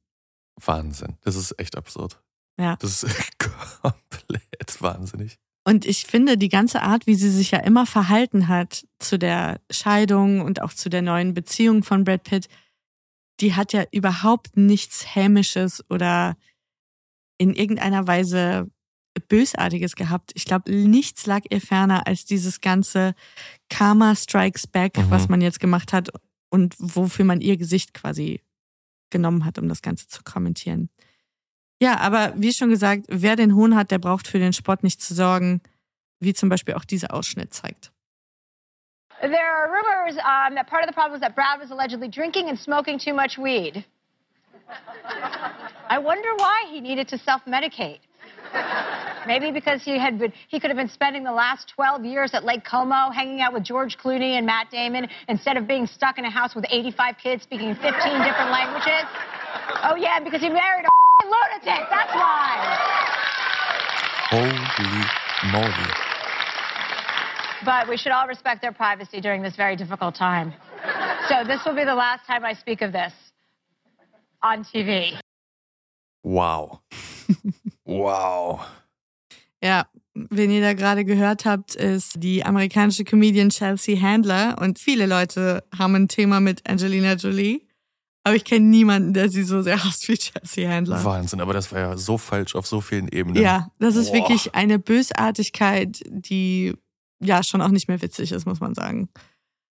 [0.57, 1.17] Wahnsinn.
[1.21, 2.21] Das ist echt absurd.
[2.57, 2.75] Ja.
[2.77, 3.39] Das ist
[3.81, 5.39] komplett wahnsinnig.
[5.67, 9.59] Und ich finde, die ganze Art, wie sie sich ja immer verhalten hat zu der
[9.71, 12.47] Scheidung und auch zu der neuen Beziehung von Brad Pitt,
[13.39, 16.37] die hat ja überhaupt nichts Hämisches oder
[17.37, 18.69] in irgendeiner Weise
[19.27, 20.31] Bösartiges gehabt.
[20.35, 23.15] Ich glaube, nichts lag ihr ferner als dieses ganze
[23.69, 25.09] Karma Strikes Back, Mhm.
[25.09, 26.09] was man jetzt gemacht hat
[26.49, 28.41] und wofür man ihr Gesicht quasi
[29.09, 30.89] genommen hat, um das Ganze zu kommentieren.
[31.81, 35.01] Ja, aber wie schon gesagt, wer den Hohn hat, der braucht für den Sport nicht
[35.01, 35.61] zu sorgen,
[36.19, 37.91] wie zum Beispiel auch dieser Ausschnitt zeigt.
[39.21, 42.49] There are rumors um, that part of the problem was that Brad was allegedly drinking
[42.49, 43.83] and smoking too much weed.
[45.89, 47.99] I wonder why he needed to self-medicate.
[49.27, 52.43] Maybe because he had been, he could have been spending the last 12 years at
[52.43, 56.25] Lake Como hanging out with George Clooney and Matt Damon instead of being stuck in
[56.25, 59.05] a house with 85 kids speaking 15 different languages.
[59.83, 61.89] Oh yeah, because he married a lunatic.
[61.89, 62.95] That's why.
[64.29, 65.05] Holy
[65.51, 65.91] moly.
[67.63, 70.53] But we should all respect their privacy during this very difficult time.
[71.27, 73.13] So this will be the last time I speak of this
[74.43, 75.17] on TV.
[76.23, 76.81] Wow.
[77.85, 78.65] wow.
[79.63, 85.07] Ja, wen ihr da gerade gehört habt, ist die amerikanische Comedian Chelsea Handler und viele
[85.07, 87.64] Leute haben ein Thema mit Angelina Jolie.
[88.25, 91.03] Aber ich kenne niemanden, der sie so sehr hasst wie Chelsea Handler.
[91.03, 93.41] Wahnsinn, aber das war ja so falsch auf so vielen Ebenen.
[93.41, 94.15] Ja, das ist Boah.
[94.15, 96.73] wirklich eine Bösartigkeit, die
[97.19, 99.09] ja schon auch nicht mehr witzig ist, muss man sagen.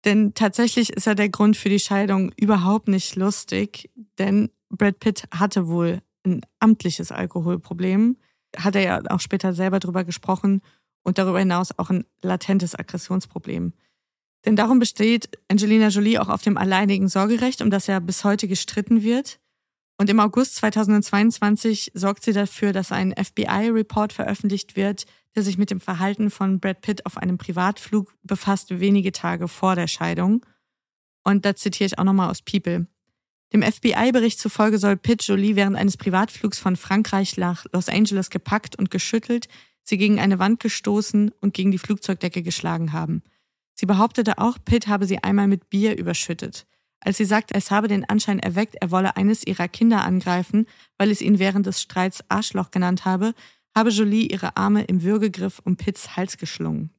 [0.05, 5.23] Denn tatsächlich ist ja der Grund für die Scheidung überhaupt nicht lustig, denn Brad Pitt
[5.31, 8.17] hatte wohl ein amtliches Alkoholproblem,
[8.55, 10.61] hat er ja auch später selber drüber gesprochen
[11.03, 13.73] und darüber hinaus auch ein latentes Aggressionsproblem.
[14.45, 18.47] Denn darum besteht Angelina Jolie auch auf dem alleinigen Sorgerecht, um das ja bis heute
[18.47, 19.39] gestritten wird.
[19.97, 25.05] Und im August 2022 sorgt sie dafür, dass ein FBI-Report veröffentlicht wird,
[25.35, 29.75] der sich mit dem Verhalten von Brad Pitt auf einem Privatflug befasst, wenige Tage vor
[29.75, 30.45] der Scheidung.
[31.23, 32.87] Und da zitiere ich auch nochmal aus People.
[33.53, 38.77] Dem FBI-Bericht zufolge soll Pitt Jolie während eines Privatflugs von Frankreich nach Los Angeles gepackt
[38.77, 39.47] und geschüttelt,
[39.83, 43.23] sie gegen eine Wand gestoßen und gegen die Flugzeugdecke geschlagen haben.
[43.75, 46.65] Sie behauptete auch, Pitt habe sie einmal mit Bier überschüttet.
[47.01, 50.65] Als sie sagte, es habe den Anschein erweckt, er wolle eines ihrer Kinder angreifen,
[50.97, 53.35] weil es ihn während des Streits Arschloch genannt habe,
[53.75, 56.89] habe Jolie ihre Arme im Würgegriff um Pitts Hals geschlungen.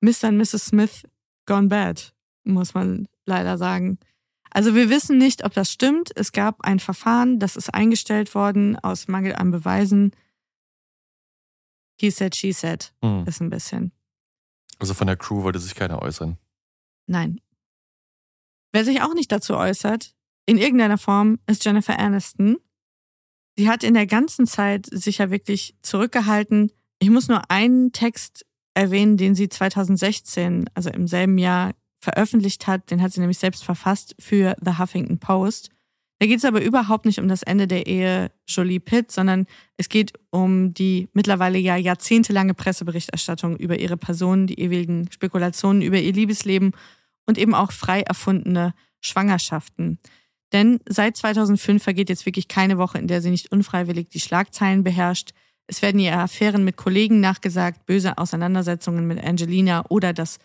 [0.00, 0.28] Mr.
[0.28, 0.66] und Mrs.
[0.66, 1.04] Smith
[1.46, 2.12] gone bad,
[2.44, 3.98] muss man leider sagen.
[4.50, 6.10] Also wir wissen nicht, ob das stimmt.
[6.16, 10.10] Es gab ein Verfahren, das ist eingestellt worden aus Mangel an Beweisen.
[12.00, 12.92] He said, she said.
[13.02, 13.24] Hm.
[13.26, 13.92] Ist ein bisschen.
[14.80, 16.38] Also von der Crew wollte sich keiner äußern.
[17.06, 17.40] Nein.
[18.72, 20.14] Wer sich auch nicht dazu äußert,
[20.46, 22.56] in irgendeiner Form, ist Jennifer Aniston.
[23.56, 26.72] Sie hat in der ganzen Zeit sich ja wirklich zurückgehalten.
[26.98, 32.90] Ich muss nur einen Text erwähnen, den sie 2016, also im selben Jahr, veröffentlicht hat.
[32.90, 35.70] Den hat sie nämlich selbst verfasst für The Huffington Post.
[36.20, 39.46] Da geht es aber überhaupt nicht um das Ende der Ehe Jolie-Pitt, sondern
[39.78, 45.98] es geht um die mittlerweile ja jahrzehntelange Presseberichterstattung über ihre Person, die ewigen Spekulationen über
[45.98, 46.72] ihr Liebesleben
[47.24, 49.98] und eben auch frei erfundene Schwangerschaften.
[50.52, 54.84] Denn seit 2005 vergeht jetzt wirklich keine Woche, in der sie nicht unfreiwillig die Schlagzeilen
[54.84, 55.30] beherrscht.
[55.68, 60.38] Es werden ihr Affären mit Kollegen nachgesagt, böse Auseinandersetzungen mit Angelina oder das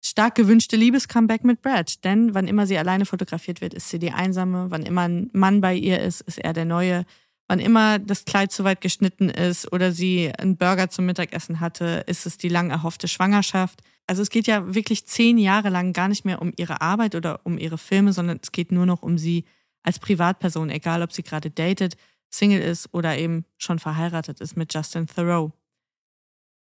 [0.00, 2.04] stark gewünschte Liebescomeback mit Brad.
[2.04, 4.70] Denn wann immer sie alleine fotografiert wird, ist sie die Einsame.
[4.70, 7.04] Wann immer ein Mann bei ihr ist, ist er der Neue.
[7.48, 12.04] Wann immer das Kleid zu weit geschnitten ist oder sie einen Burger zum Mittagessen hatte,
[12.06, 13.82] ist es die lang erhoffte Schwangerschaft.
[14.06, 17.40] Also es geht ja wirklich zehn Jahre lang gar nicht mehr um ihre Arbeit oder
[17.44, 19.44] um ihre Filme, sondern es geht nur noch um sie
[19.82, 21.96] als Privatperson, egal ob sie gerade datet,
[22.30, 25.52] Single ist oder eben schon verheiratet ist mit Justin Thoreau.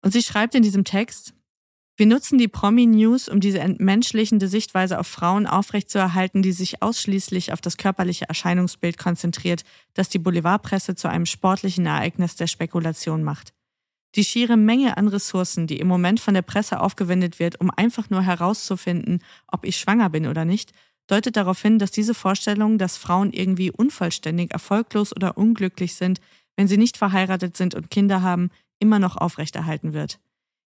[0.03, 1.35] Und sie schreibt in diesem Text,
[2.03, 7.61] wir nutzen die Promi-News, um diese entmenschlichende Sichtweise auf Frauen aufrechtzuerhalten, die sich ausschließlich auf
[7.61, 9.63] das körperliche Erscheinungsbild konzentriert,
[9.95, 13.55] das die Boulevardpresse zu einem sportlichen Ereignis der Spekulation macht.
[14.17, 18.11] Die schiere Menge an Ressourcen, die im Moment von der Presse aufgewendet wird, um einfach
[18.11, 20.73] nur herauszufinden, ob ich schwanger bin oder nicht,
[21.07, 26.21] deutet darauf hin, dass diese Vorstellung, dass Frauen irgendwie unvollständig, erfolglos oder unglücklich sind,
[26.57, 28.51] wenn sie nicht verheiratet sind und Kinder haben,
[28.81, 30.19] immer noch aufrechterhalten wird.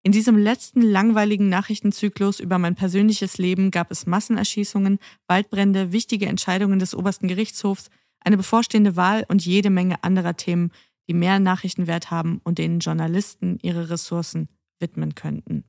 [0.05, 4.99] In diesem letzten langweiligen Nachrichtenzyklus über mein persönliches Leben gab es Massenerschießungen,
[5.29, 7.89] Waldbrände, wichtige Entscheidungen des obersten Gerichtshofs,
[8.21, 10.73] eine bevorstehende Wahl und jede Menge anderer Themen,
[11.09, 14.49] die mehr Nachrichtenwert haben und denen Journalisten ihre Ressourcen
[14.81, 15.65] widmen könnten.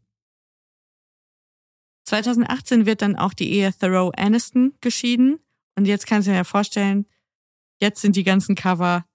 [2.05, 5.39] 2018 wird dann auch die Ehe Thoreau-Aniston geschieden
[5.75, 7.05] und jetzt kannst du dir ja vorstellen,
[7.79, 9.05] jetzt sind die ganzen Cover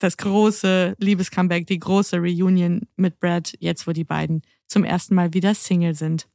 [0.00, 5.32] das große Liebescomeback, die große Reunion mit Brad, jetzt wo die beiden zum ersten Mal
[5.34, 6.26] wieder Single sind.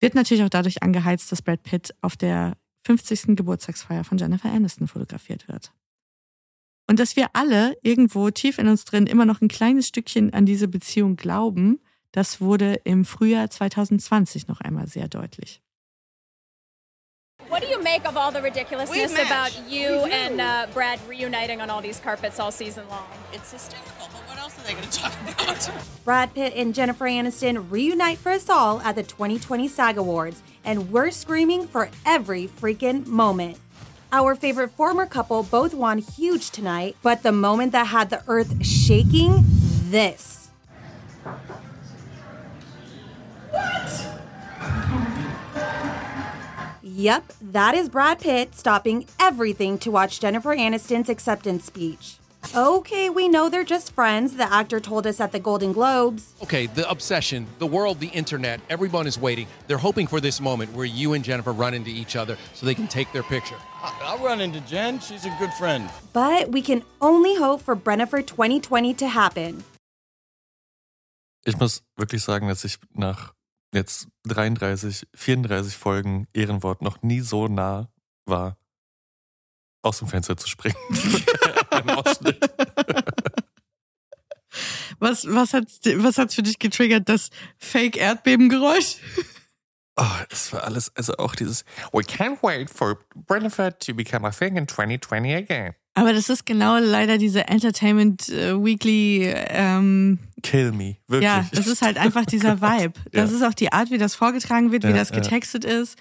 [0.00, 3.36] Wird natürlich auch dadurch angeheizt, dass Brad Pitt auf der 50.
[3.36, 5.72] Geburtstagsfeier von Jennifer Aniston fotografiert wird.
[6.86, 10.46] Und dass wir alle irgendwo tief in uns drin immer noch ein kleines Stückchen an
[10.46, 11.80] diese Beziehung glauben,
[12.12, 15.62] das wurde im Frühjahr 2020 noch einmal sehr deutlich.
[17.54, 21.70] What do you make of all the ridiculousness about you and uh, Brad reuniting on
[21.70, 23.06] all these carpets all season long?
[23.32, 25.70] It's hysterical, but what else are they going to talk about?
[26.04, 30.90] Brad Pitt and Jennifer Aniston reunite for us all at the 2020 SAG Awards, and
[30.90, 33.58] we're screaming for every freaking moment.
[34.10, 38.66] Our favorite former couple both won huge tonight, but the moment that had the earth
[38.66, 39.44] shaking,
[39.90, 40.48] this.
[43.52, 44.14] What?
[46.96, 52.18] Yep, that is Brad Pitt stopping everything to watch Jennifer Aniston's acceptance speech.
[52.54, 56.34] Okay, we know they're just friends, the actor told us at the Golden Globes.
[56.40, 59.48] Okay, the obsession, the world, the internet, everyone is waiting.
[59.66, 62.76] They're hoping for this moment where you and Jennifer run into each other so they
[62.76, 63.56] can take their picture.
[63.82, 65.00] I'll run into Jen.
[65.00, 65.90] She's a good friend.
[66.12, 69.64] But we can only hope for Brennifer 2020 to happen.
[71.44, 73.33] Ich muss wirklich sagen, dass ich nach
[73.74, 77.90] jetzt 33, 34 Folgen Ehrenwort noch nie so nah
[78.26, 78.56] war,
[79.82, 80.76] aus dem Fenster zu springen.
[85.00, 85.64] Was, was hat
[85.96, 87.08] was hat's für dich getriggert?
[87.08, 88.98] Das Fake-Erdbebengeräusch?
[89.96, 94.30] Oh, es war alles, also auch dieses We can't wait for Brentford to become a
[94.30, 95.74] thing in 2020 again.
[95.94, 99.32] Aber das ist genau leider diese Entertainment äh, Weekly.
[99.48, 101.24] Ähm, Kill me, wirklich.
[101.24, 102.92] Ja, das ist halt einfach dieser Vibe.
[103.10, 103.36] Das Ja.
[103.36, 105.16] ist auch die Art, wie das vorgetragen wird, wie Ja, das ja.
[105.16, 105.98] getextet ist.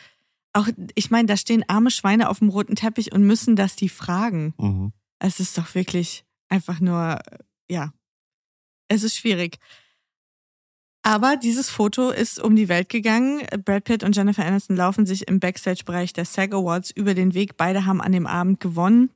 [0.53, 3.89] Auch, ich meine, da stehen arme Schweine auf dem roten Teppich und müssen das die
[3.89, 4.53] fragen.
[4.59, 4.91] Mhm.
[5.19, 7.19] Es ist doch wirklich einfach nur,
[7.69, 7.91] ja,
[8.89, 9.57] es ist schwierig.
[11.05, 13.41] Aber dieses Foto ist um die Welt gegangen.
[13.65, 17.57] Brad Pitt und Jennifer Aniston laufen sich im Backstage-Bereich der SAG Awards über den Weg.
[17.57, 19.09] Beide haben an dem Abend gewonnen.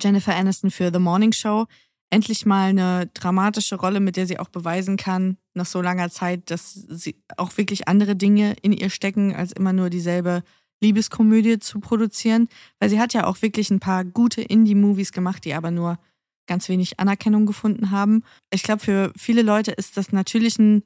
[0.00, 1.66] Jennifer Aniston für The Morning Show.
[2.12, 6.50] Endlich mal eine dramatische Rolle, mit der sie auch beweisen kann, nach so langer Zeit,
[6.50, 10.42] dass sie auch wirklich andere Dinge in ihr stecken, als immer nur dieselbe
[10.82, 12.50] Liebeskomödie zu produzieren.
[12.78, 15.98] Weil sie hat ja auch wirklich ein paar gute Indie-Movies gemacht, die aber nur
[16.46, 18.24] ganz wenig Anerkennung gefunden haben.
[18.52, 20.82] Ich glaube, für viele Leute ist das natürlich ein,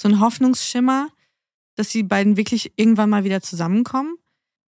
[0.00, 1.08] so ein Hoffnungsschimmer,
[1.74, 4.16] dass die beiden wirklich irgendwann mal wieder zusammenkommen.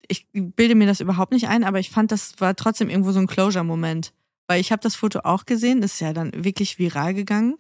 [0.08, 3.20] Ich bilde mir das überhaupt nicht ein, aber ich fand, das war trotzdem irgendwo so
[3.20, 4.14] ein Closure-Moment.
[4.50, 7.58] Weil ich habe das Foto auch gesehen, ist ja dann wirklich viral gegangen.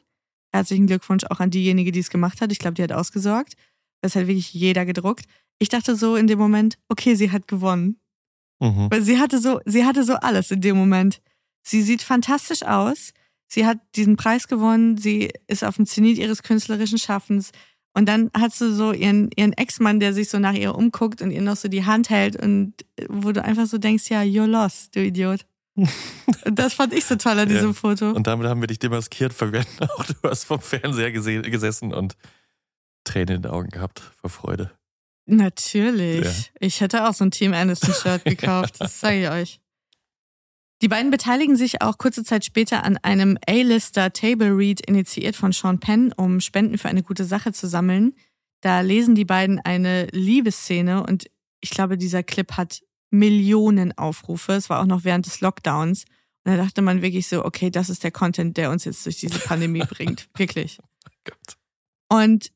[0.51, 2.51] Herzlichen Glückwunsch auch an diejenige, die es gemacht hat.
[2.51, 3.53] Ich glaube, die hat ausgesorgt.
[4.01, 5.25] Das hat wirklich jeder gedruckt.
[5.59, 7.99] Ich dachte so in dem Moment, okay, sie hat gewonnen.
[8.59, 8.87] Mhm.
[8.89, 11.21] Weil sie hatte so, sie hatte so alles in dem Moment.
[11.61, 13.13] Sie sieht fantastisch aus.
[13.47, 14.97] Sie hat diesen Preis gewonnen.
[14.97, 17.51] Sie ist auf dem Zenit ihres künstlerischen Schaffens.
[17.93, 21.29] Und dann hat sie so ihren, ihren Ex-Mann, der sich so nach ihr umguckt und
[21.29, 22.73] ihr noch so die Hand hält und
[23.09, 25.45] wo du einfach so denkst, ja, you're lost, du Idiot.
[26.45, 27.73] das fand ich so toll an diesem Ja.
[27.73, 28.11] Foto.
[28.11, 29.65] Und damit haben wir dich demaskiert, Fabian.
[29.79, 32.15] Auch du hast vom Fernseher gese gesessen und
[33.03, 34.71] Tränen in den Augen gehabt vor Freude.
[35.25, 36.25] Natürlich.
[36.25, 36.31] Ja.
[36.59, 39.59] Ich hätte auch so ein Team Anderson-Shirt gekauft, das sage ich euch.
[40.81, 45.51] Die beiden beteiligen sich auch kurze Zeit später an einem A-Lister Table Read, initiiert von
[45.51, 48.15] Sean Penn, um Spenden für eine gute Sache zu sammeln.
[48.61, 51.25] Da lesen die beiden eine Liebesszene und
[51.61, 52.81] ich glaube, dieser Clip hat
[53.11, 54.53] Millionen Aufrufe.
[54.53, 56.05] Es war auch noch während des Lockdowns.
[56.43, 59.17] Und da dachte man wirklich so, okay, das ist der Content, der uns jetzt durch
[59.17, 60.29] diese Pandemie bringt.
[60.35, 60.79] Wirklich.
[62.09, 62.51] Und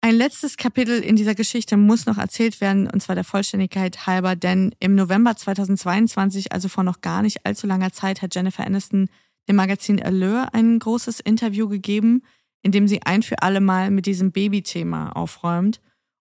[0.00, 4.34] ein letztes Kapitel in dieser Geschichte muss noch erzählt werden, und zwar der Vollständigkeit halber,
[4.34, 9.08] denn im November 2022, also vor noch gar nicht allzu langer Zeit, hat Jennifer Aniston
[9.48, 12.22] dem Magazin Allure ein großes Interview gegeben,
[12.62, 15.80] in dem sie ein für alle Mal mit diesem Baby-Thema aufräumt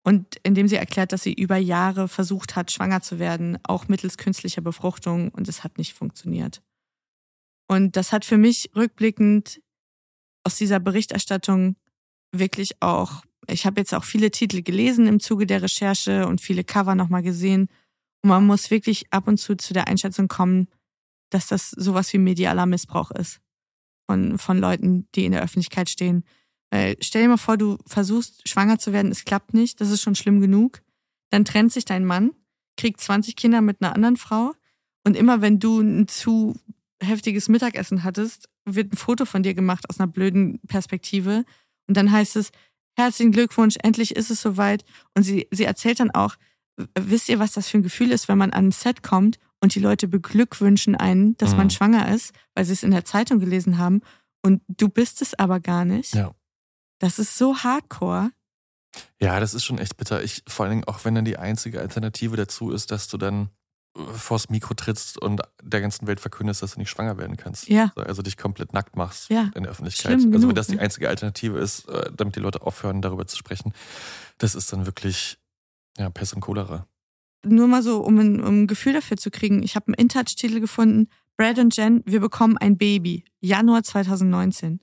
[0.06, 3.88] und in dem sie erklärt, dass sie über Jahre versucht hat, schwanger zu werden, auch
[3.88, 6.62] mittels künstlicher Befruchtung, und es hat nicht funktioniert.
[7.66, 9.60] Und das hat für mich rückblickend
[10.44, 11.74] aus dieser Berichterstattung
[12.30, 16.62] wirklich auch, ich habe jetzt auch viele Titel gelesen im Zuge der Recherche und viele
[16.62, 17.68] Cover nochmal gesehen.
[18.22, 20.68] Und man muss wirklich ab und zu zu der Einschätzung kommen,
[21.30, 23.40] dass das sowas wie medialer Missbrauch ist.
[24.08, 26.22] Von, von Leuten, die in der Öffentlichkeit stehen.
[26.76, 30.02] Weil stell dir mal vor, du versuchst schwanger zu werden, es klappt nicht, das ist
[30.02, 30.82] schon schlimm genug.
[31.30, 32.32] Dann trennt sich dein Mann,
[32.76, 34.52] kriegt 20 Kinder mit einer anderen Frau
[35.02, 36.54] und immer wenn du ein zu
[37.02, 41.46] heftiges Mittagessen hattest, wird ein Foto von dir gemacht aus einer blöden Perspektive
[41.88, 42.50] und dann heißt es,
[42.98, 44.84] herzlichen Glückwunsch, endlich ist es soweit.
[45.14, 46.36] Und sie, sie erzählt dann auch,
[46.98, 49.74] wisst ihr, was das für ein Gefühl ist, wenn man an ein Set kommt und
[49.74, 51.70] die Leute beglückwünschen einen, dass man Mhm.
[51.70, 54.02] schwanger ist, weil sie es in der Zeitung gelesen haben
[54.42, 56.14] und du bist es aber gar nicht.
[56.14, 56.34] Ja.
[56.98, 58.30] Das ist so hardcore.
[59.20, 60.22] Ja, das ist schon echt bitter.
[60.22, 63.50] Ich, vor allen Dingen auch, wenn dann die einzige Alternative dazu ist, dass du dann
[63.96, 67.68] äh, vors Mikro trittst und der ganzen Welt verkündest, dass du nicht schwanger werden kannst.
[67.68, 67.92] Ja.
[67.94, 69.50] So, Also dich komplett nackt machst Ja.
[69.54, 70.20] in der Öffentlichkeit.
[70.20, 73.36] Schlimm also wenn das die einzige Alternative ist, äh, damit die Leute aufhören, darüber zu
[73.36, 73.74] sprechen,
[74.38, 75.38] das ist dann wirklich
[75.98, 76.86] ja, Pest und Cholera.
[77.44, 79.62] Nur mal so, um ein, um ein Gefühl dafür zu kriegen.
[79.62, 81.08] Ich habe einen InTouch-Titel gefunden.
[81.36, 83.24] Brad und Jen, wir bekommen ein Baby.
[83.40, 84.80] Januar 2019.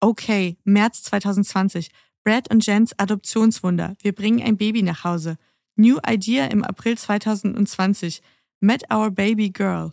[0.00, 1.90] Okay, März 2020.
[2.24, 3.96] Brad und Jens Adoptionswunder.
[4.00, 5.38] Wir bringen ein Baby nach Hause.
[5.76, 8.22] New Idea im April 2020.
[8.60, 9.92] Met our baby girl.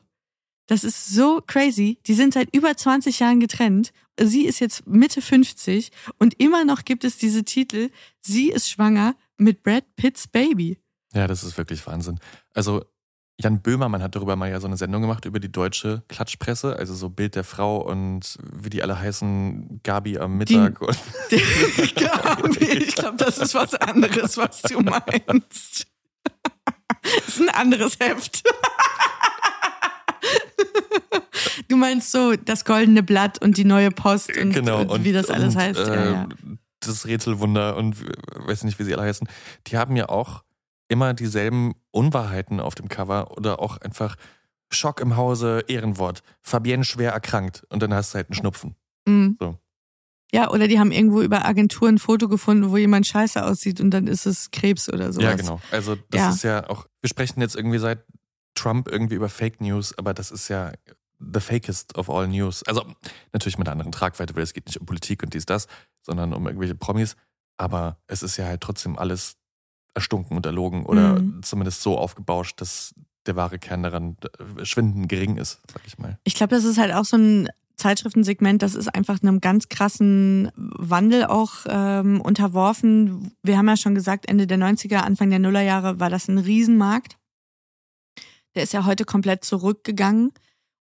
[0.68, 2.00] Das ist so crazy.
[2.08, 3.94] Die sind seit über 20 Jahren getrennt.
[4.20, 7.90] Sie ist jetzt Mitte 50 und immer noch gibt es diese Titel.
[8.22, 10.80] Sie ist schwanger mit Brad Pitts Baby.
[11.14, 12.20] Ja, das ist wirklich Wahnsinn.
[12.54, 12.84] Also
[13.38, 16.94] Jan Böhmermann hat darüber mal ja so eine Sendung gemacht über die deutsche Klatschpresse, also
[16.94, 20.98] so Bild der Frau und wie die alle heißen, Gabi am Mittag und
[21.96, 25.88] Gabi, ich glaube, das ist was anderes, was du meinst.
[27.02, 28.44] Das ist ein anderes Heft.
[31.68, 35.12] Du meinst so das goldene Blatt und die neue Post und, genau und und wie
[35.12, 35.80] das alles und, heißt.
[35.80, 36.30] Äh, ja, ja.
[36.80, 39.28] Das Rätselwunder und äh, weiß nicht, wie sie alle heißen.
[39.68, 40.44] Die haben ja auch
[40.88, 44.16] immer dieselben Unwahrheiten auf dem Cover oder auch einfach
[44.72, 48.76] Schock im Hause, Ehrenwort, Fabienne schwer erkrankt und dann hast du halt einen Schnupfen.
[49.08, 49.38] Mhm.
[49.40, 49.58] So.
[50.32, 53.92] Ja, oder die haben irgendwo über Agenturen ein Foto gefunden, wo jemand scheiße aussieht und
[53.92, 55.24] dann ist es Krebs oder sowas.
[55.24, 55.62] Ja, genau.
[55.72, 56.30] Also das Ja.
[56.32, 58.04] ist ja auch, wir sprechen jetzt irgendwie seit
[58.56, 60.72] Trump irgendwie über Fake News, aber das ist ja
[61.20, 62.64] the fakest of all news.
[62.64, 62.84] Also
[63.32, 65.68] natürlich mit einer anderen Tragweite, weil es geht nicht um Politik und dies, das,
[66.02, 67.16] sondern um irgendwelche Promis.
[67.58, 69.38] Aber es ist ja halt trotzdem alles
[69.96, 71.42] erstunken und erlogen oder Mhm.
[71.42, 72.94] zumindest so aufgebauscht, dass
[73.26, 74.18] der wahre Kern daran
[74.60, 76.20] äh, schwindend gering ist, sag ich mal.
[76.26, 80.50] Ich glaube, das ist halt auch so ein Zeitschriftensegment, das ist einfach einem ganz krassen
[80.56, 83.32] Wandel auch ähm, unterworfen.
[83.44, 87.18] Wir haben ja schon gesagt, Ende der 90er, Anfang der Nullerjahre war das ein Riesenmarkt.
[88.56, 90.32] Der ist ja heute komplett zurückgegangen.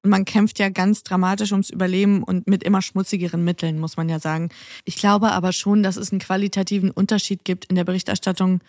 [0.05, 4.09] Und man kämpft ja ganz dramatisch ums Überleben und mit immer schmutzigeren Mitteln, muss man
[4.09, 4.49] ja sagen.
[4.85, 8.61] Ich glaube aber schon, dass es einen qualitativen Unterschied gibt in der Berichterstattung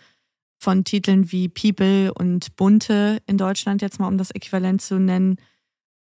[0.64, 5.36] von Titeln wie People und Bunte in Deutschland, jetzt mal um das Äquivalent zu nennen,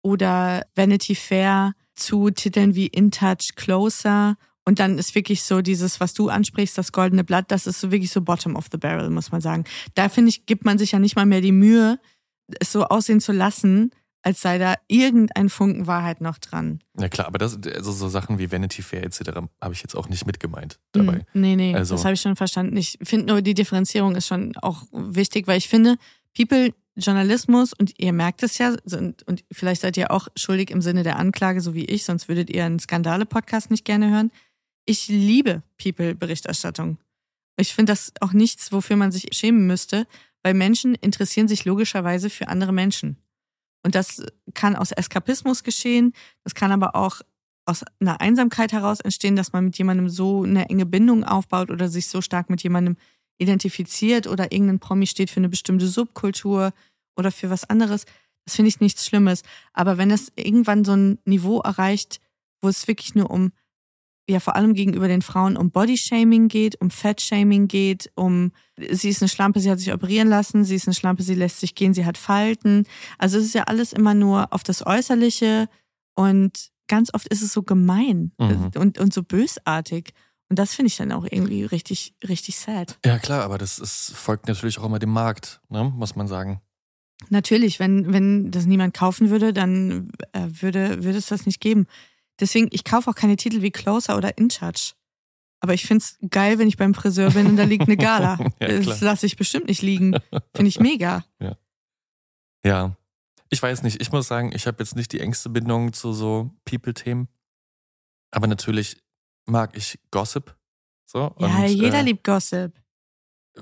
[0.02, 4.36] oder Vanity Fair zu Titeln wie In Touch Closer.
[4.64, 7.92] Und dann ist wirklich so dieses, was du ansprichst, das goldene Blatt, das ist so
[7.92, 9.64] wirklich so bottom of the barrel, muss man sagen.
[9.94, 12.00] Da finde ich, gibt man sich ja nicht mal mehr die Mühe,
[12.58, 13.92] es so aussehen zu lassen,
[14.22, 16.80] als sei da irgendein Funken Wahrheit noch dran.
[16.98, 19.20] Ja klar, aber das, also so Sachen wie Vanity Fair etc.
[19.60, 21.24] habe ich jetzt auch nicht mitgemeint dabei.
[21.32, 22.76] Hm, Nee, nee, Also- das habe ich schon verstanden.
[22.76, 25.96] Ich finde nur, die Differenzierung ist schon auch wichtig, weil ich finde,
[26.36, 30.82] People Journalismus, und ihr merkt es ja, sind, und vielleicht seid ihr auch schuldig im
[30.82, 34.32] Sinne der Anklage, so wie ich, sonst würdet ihr einen Skandale-Podcast nicht gerne hören.
[34.84, 36.98] Ich liebe People-Berichterstattung.
[37.56, 40.06] Ich finde das auch nichts, wofür man sich schämen müsste,
[40.42, 43.16] weil Menschen interessieren sich logischerweise für andere Menschen.
[43.82, 44.22] Und das
[44.54, 46.12] kann aus Eskapismus geschehen,
[46.44, 47.20] das kann aber auch
[47.64, 51.88] aus einer Einsamkeit heraus entstehen, dass man mit jemandem so eine enge Bindung aufbaut oder
[51.88, 52.96] sich so stark mit jemandem
[53.38, 56.72] identifiziert oder irgendein Promi steht für eine bestimmte Subkultur
[57.16, 58.06] oder für was anderes.
[58.46, 59.42] Das finde ich nichts Schlimmes.
[59.74, 62.20] Aber wenn es irgendwann so ein Niveau erreicht,
[62.62, 63.52] wo es wirklich nur um,
[64.28, 68.52] ja, vor allem gegenüber den Frauen um Bodyshaming geht, um Fettshaming geht, um,
[68.90, 71.60] sie ist eine Schlampe, sie hat sich operieren lassen, sie ist eine Schlampe, sie lässt
[71.60, 72.84] sich gehen, sie hat Falten.
[73.16, 75.68] Also es ist ja alles immer nur auf das Äußerliche
[76.14, 78.70] und ganz oft ist es so gemein Mhm.
[78.76, 80.12] und, und so bösartig.
[80.50, 82.98] Und das finde ich dann auch irgendwie richtig, richtig sad.
[83.04, 85.92] Ja, klar, aber das ist, folgt natürlich auch immer dem Markt, ne?
[85.94, 86.60] muss man sagen.
[87.30, 91.86] Natürlich, wenn, wenn das niemand kaufen würde, dann äh, würde, würde es das nicht geben.
[92.40, 94.92] Deswegen, ich kaufe auch keine Titel wie Closer oder In Charge.
[95.60, 98.38] Aber ich finde es geil, wenn ich beim Friseur bin und da liegt eine Gala.
[98.60, 100.16] Ja, das lasse ich bestimmt nicht liegen.
[100.54, 101.24] Finde ich mega.
[101.40, 101.56] Ja.
[102.64, 102.96] Ja.
[103.50, 106.50] Ich weiß nicht, ich muss sagen, ich habe jetzt nicht die engste Bindung zu so
[106.64, 107.28] People-Themen.
[108.30, 109.02] Aber natürlich
[109.46, 110.54] mag ich Gossip.
[111.06, 112.72] So, Ja, und, jeder äh, liebt Gossip.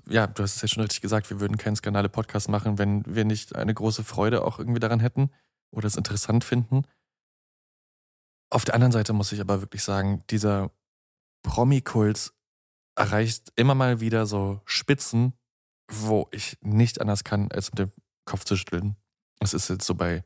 [0.09, 3.25] Ja, du hast es ja schon richtig gesagt, wir würden keinen Skandale-Podcast machen, wenn wir
[3.25, 5.31] nicht eine große Freude auch irgendwie daran hätten
[5.71, 6.83] oder es interessant finden.
[8.51, 10.71] Auf der anderen Seite muss ich aber wirklich sagen, dieser
[11.43, 12.33] Promi-Kult
[12.97, 15.35] erreicht immer mal wieder so Spitzen,
[15.91, 17.93] wo ich nicht anders kann, als mit dem
[18.25, 18.97] Kopf zu schütteln.
[19.41, 20.25] Es ist jetzt so bei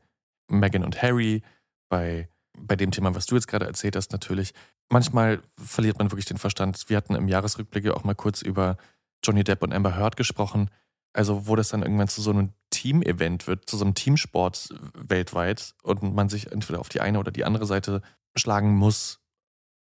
[0.49, 1.43] Meghan und Harry,
[1.89, 4.53] bei, bei dem Thema, was du jetzt gerade erzählt hast, natürlich.
[4.89, 6.89] Manchmal verliert man wirklich den Verstand.
[6.89, 8.77] Wir hatten im Jahresrückblick ja auch mal kurz über
[9.23, 10.69] Johnny Depp und Amber Heard gesprochen.
[11.13, 15.73] Also, wo das dann irgendwann zu so einem Team-Event wird, zu so einem Teamsport weltweit
[15.83, 18.01] und man sich entweder auf die eine oder die andere Seite
[18.35, 19.19] schlagen muss,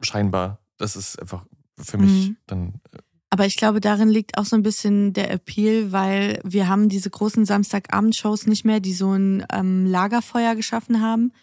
[0.01, 0.59] scheinbar.
[0.77, 1.45] Das ist einfach
[1.77, 2.37] für mich Mhm.
[2.45, 2.81] dann
[3.29, 7.09] Aber ich glaube, darin liegt auch so ein bisschen der Appeal, weil wir haben diese
[7.09, 11.33] großen Samstagabendshows nicht mehr, die so ein ähm, Lagerfeuer geschaffen haben.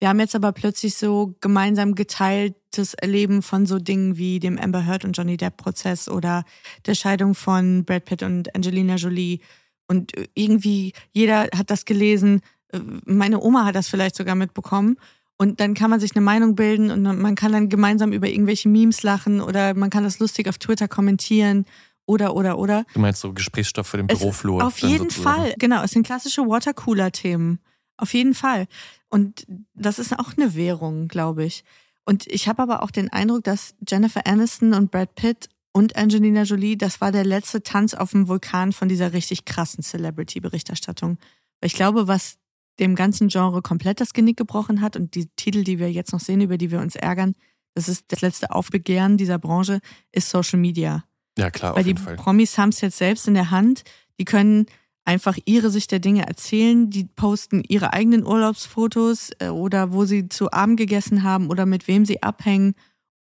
[0.00, 4.86] Wir haben jetzt aber plötzlich so gemeinsam geteiltes Erleben von so Dingen wie dem Amber
[4.86, 6.44] Heard und Johnny Depp Prozess oder
[6.86, 9.40] der Scheidung von Brad Pitt und Angelina Jolie.
[9.88, 12.40] Und irgendwie jeder hat das gelesen.
[12.72, 14.96] Äh, Meine Oma hat das vielleicht sogar mitbekommen.
[15.36, 18.68] Und dann kann man sich eine Meinung bilden und man kann dann gemeinsam über irgendwelche
[18.68, 21.64] Memes lachen oder man kann das lustig auf Twitter kommentieren
[22.04, 22.84] oder, oder, oder.
[22.92, 24.62] Du meinst so Gesprächsstoff für den Büroflur?
[24.62, 25.40] Auf jeden sozusagen.
[25.42, 25.82] Fall, genau.
[25.82, 27.58] Es sind klassische Watercooler-Themen.
[27.96, 28.66] Auf jeden Fall.
[29.10, 31.64] Und das ist auch eine Währung, glaube ich.
[32.04, 36.42] Und ich habe aber auch den Eindruck, dass Jennifer Aniston und Brad Pitt und Angelina
[36.42, 41.18] Jolie, das war der letzte Tanz auf dem Vulkan von dieser richtig krassen Celebrity-Berichterstattung.
[41.60, 42.38] Weil ich glaube, was
[42.78, 46.20] dem ganzen Genre komplett das Genick gebrochen hat und die Titel, die wir jetzt noch
[46.20, 47.34] sehen, über die wir uns ärgern,
[47.74, 49.80] das ist das letzte Aufbegehren dieser Branche,
[50.12, 51.04] ist Social Media.
[51.38, 52.16] Ja, klar, Weil die Fall.
[52.16, 53.84] Promis haben es jetzt selbst in der Hand.
[54.18, 54.66] Die können
[55.04, 56.90] einfach ihre Sicht der Dinge erzählen.
[56.90, 61.88] Die posten ihre eigenen Urlaubsfotos äh, oder wo sie zu Abend gegessen haben oder mit
[61.88, 62.74] wem sie abhängen.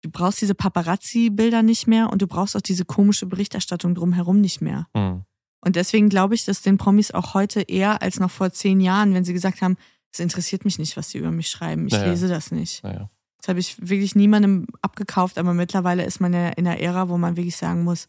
[0.02, 4.60] Du brauchst diese Paparazzi-Bilder nicht mehr und du brauchst auch diese komische Berichterstattung drumherum nicht
[4.60, 4.88] mehr.
[4.96, 5.22] Hm.
[5.64, 9.14] Und deswegen glaube ich, dass den Promis auch heute eher als noch vor zehn Jahren,
[9.14, 9.76] wenn sie gesagt haben,
[10.12, 11.86] es interessiert mich nicht, was sie über mich schreiben.
[11.86, 12.10] Ich Ja, ja.
[12.10, 12.82] lese das nicht.
[12.82, 13.08] Naja.
[13.38, 17.16] Das habe ich wirklich niemandem abgekauft, aber mittlerweile ist man ja in einer Ära, wo
[17.16, 18.08] man wirklich sagen muss,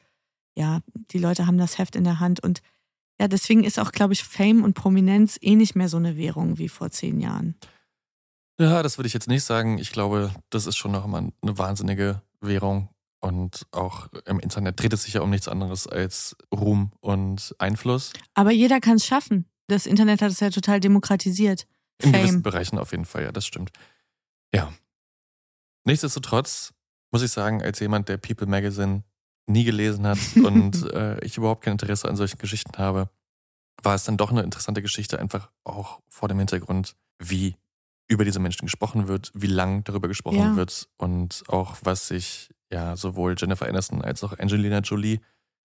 [0.56, 0.82] ja,
[1.12, 2.62] die Leute haben das Heft in der Hand und
[3.20, 6.58] ja, deswegen ist auch, glaube ich, Fame und Prominenz eh nicht mehr so eine Währung
[6.58, 7.56] wie vor zehn Jahren.
[8.60, 9.78] Ja, das würde ich jetzt nicht sagen.
[9.78, 12.90] Ich glaube, das ist schon noch mal eine wahnsinnige Währung.
[13.20, 18.12] Und auch im Internet dreht es sich ja um nichts anderes als Ruhm und Einfluss.
[18.34, 19.46] Aber jeder kann es schaffen.
[19.68, 21.66] Das Internet hat es ja total demokratisiert.
[22.00, 22.44] In gewissen Fame.
[22.44, 23.72] Bereichen auf jeden Fall, ja, das stimmt.
[24.54, 24.74] Ja.
[25.86, 26.74] Nichtsdestotrotz
[27.12, 29.04] muss ich sagen, als jemand, der People Magazine
[29.48, 33.10] nie gelesen hat und äh, ich überhaupt kein Interesse an solchen Geschichten habe,
[33.82, 37.56] war es dann doch eine interessante Geschichte, einfach auch vor dem Hintergrund, wie
[38.08, 40.56] über diese Menschen gesprochen wird, wie lang darüber gesprochen Ja.
[40.56, 45.20] wird und auch was sich ja sowohl Jennifer Aniston als auch Angelina Jolie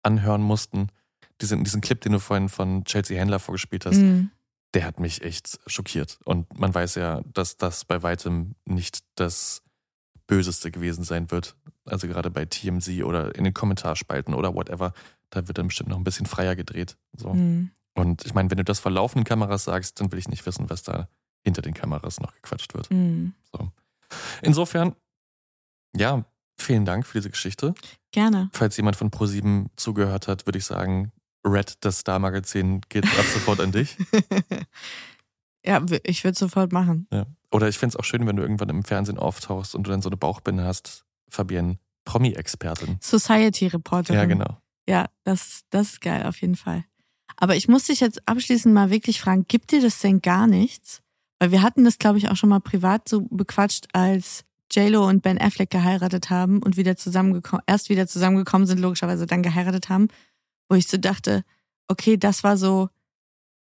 [0.04, 0.88] anhören mussten.
[1.42, 4.32] Diesen, diesen Clip, den du vorhin von Chelsea Handler vorgespielt hast, Mhm.
[4.74, 6.20] der hat mich echt schockiert.
[6.24, 9.62] Und man weiß ja, dass das bei weitem nicht das
[10.32, 11.58] Böseste gewesen sein wird.
[11.84, 14.94] Also gerade bei TMZ oder in den Kommentarspalten oder whatever,
[15.30, 16.96] da wird dann bestimmt noch ein bisschen freier gedreht.
[17.18, 17.34] So.
[17.34, 17.72] Mhm.
[17.96, 20.70] Und ich meine, wenn du das vor laufenden Kameras sagst, dann will ich nicht wissen,
[20.70, 21.10] was da
[21.44, 22.90] hinter den Kameras noch gequatscht wird.
[22.92, 23.34] Mhm.
[23.52, 23.74] So.
[24.42, 24.96] Insofern,
[25.98, 26.24] ja,
[26.58, 27.74] vielen Dank für diese Geschichte.
[28.14, 28.50] Gerne.
[28.54, 31.12] Falls jemand von ProSieben zugehört hat, würde ich sagen,
[31.46, 33.98] Red, das Star-Magazin, geht ab sofort an dich.
[35.64, 37.08] Ja, ich würde sofort machen.
[37.12, 37.28] Ja.
[37.52, 40.02] Oder ich fände es auch schön, wenn du irgendwann im Fernsehen auftauchst und du dann
[40.02, 41.04] so eine Bauchbinde hast.
[41.30, 42.98] Fabienne, Promi-Expertin.
[43.02, 44.20] Society Reporterin.
[44.20, 44.58] Ja, genau.
[44.88, 46.86] Ja, das, das ist geil, auf jeden Fall.
[47.38, 51.02] Aber ich muss dich jetzt abschließend mal wirklich fragen, gibt dir das denn gar nichts?
[51.40, 55.22] Weil wir hatten das, glaube ich, auch schon mal privat so bequatscht, als JLo und
[55.22, 60.08] Ben Affleck geheiratet haben und wieder zusammengekommen, erst wieder zusammengekommen sind, logischerweise dann geheiratet haben,
[60.70, 61.44] wo ich so dachte,
[61.88, 62.90] okay, das war so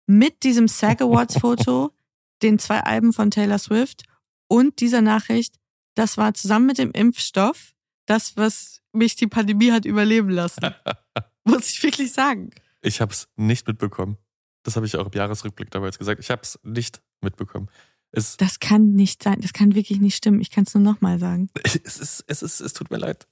[0.05, 1.91] mit diesem SAG Awards Foto,
[2.43, 4.03] den zwei Alben von Taylor Swift
[4.47, 5.55] und dieser Nachricht,
[5.95, 7.73] das war zusammen mit dem Impfstoff
[8.05, 10.61] das, was mich die Pandemie hat überleben lassen.
[11.43, 12.51] Muss ich wirklich sagen.
[12.81, 14.17] Ich habe es nicht mitbekommen.
[14.63, 16.19] Das habe ich auch im Jahresrückblick damals gesagt.
[16.19, 17.69] Ich habe es nicht mitbekommen.
[18.11, 19.39] Es, das kann nicht sein.
[19.39, 20.41] Das kann wirklich nicht stimmen.
[20.41, 21.49] Ich kann es nur nochmal sagen.
[21.63, 23.27] Es, ist, es, ist, es tut mir leid.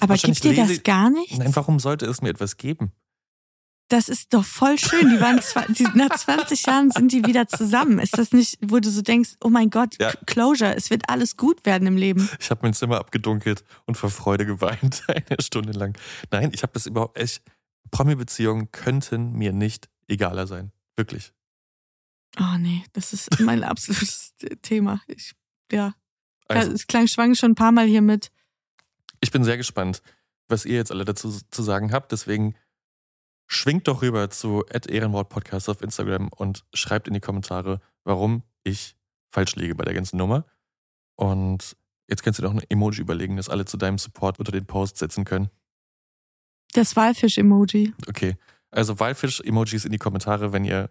[0.00, 1.38] Aber gibt dir das gar nicht?
[1.38, 2.92] Nein, warum sollte es mir etwas geben?
[3.88, 5.10] Das ist doch voll schön.
[5.10, 8.00] Die waren zwei, die, nach 20 Jahren sind die wieder zusammen.
[8.00, 10.12] Ist das nicht, wo du so denkst, oh mein Gott, ja.
[10.26, 12.28] Closure, es wird alles gut werden im Leben.
[12.40, 15.96] Ich habe mein Zimmer abgedunkelt und vor Freude geweint eine Stunde lang.
[16.32, 17.42] Nein, ich habe das überhaupt echt.
[17.92, 20.72] Promi-Beziehungen könnten mir nicht egaler sein.
[20.96, 21.32] Wirklich.
[22.40, 25.00] Oh nee, das ist mein absolutes Thema.
[25.06, 25.32] Ich,
[25.70, 25.94] ja.
[26.48, 28.30] Also, es klang schwang schon ein paar Mal hier mit.
[29.20, 30.02] Ich bin sehr gespannt,
[30.48, 32.12] was ihr jetzt alle dazu zu sagen habt.
[32.12, 32.56] Deswegen
[33.46, 38.96] schwingt doch rüber zu Ehrenwort Podcast auf Instagram und schreibt in die Kommentare, warum ich
[39.30, 40.44] falsch liege bei der ganzen Nummer.
[41.16, 41.76] Und
[42.08, 44.98] jetzt kannst du doch ein Emoji überlegen, das alle zu deinem Support unter den Post
[44.98, 45.50] setzen können.
[46.72, 47.94] Das Walfisch-Emoji.
[48.08, 48.36] Okay.
[48.70, 50.90] Also Walfisch-Emojis in die Kommentare, wenn ihr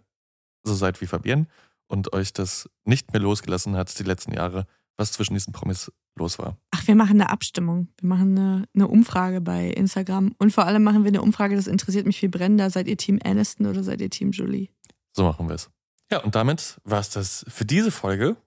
[0.64, 1.48] so seid wie Fabienne
[1.88, 4.66] und euch das nicht mehr losgelassen hat die letzten Jahre,
[4.98, 6.58] was zwischen diesen Promis los war.
[6.86, 7.88] Ach, wir machen eine Abstimmung.
[8.00, 10.36] Wir machen eine, eine, Umfrage bei Instagram.
[10.38, 12.70] Und vor allem machen wir eine Umfrage, das interessiert mich viel brennender.
[12.70, 14.70] Seid ihr Team Aniston oder seid ihr Team Julie?
[15.12, 15.70] So machen wir es.
[16.12, 18.38] Ja, und damit war es das für diese Folge.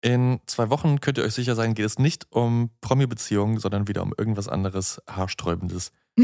[0.00, 4.02] In zwei Wochen könnt ihr euch sicher sein, geht es nicht um Promi-Beziehungen, sondern wieder
[4.02, 5.92] um irgendwas anderes, haarsträubendes.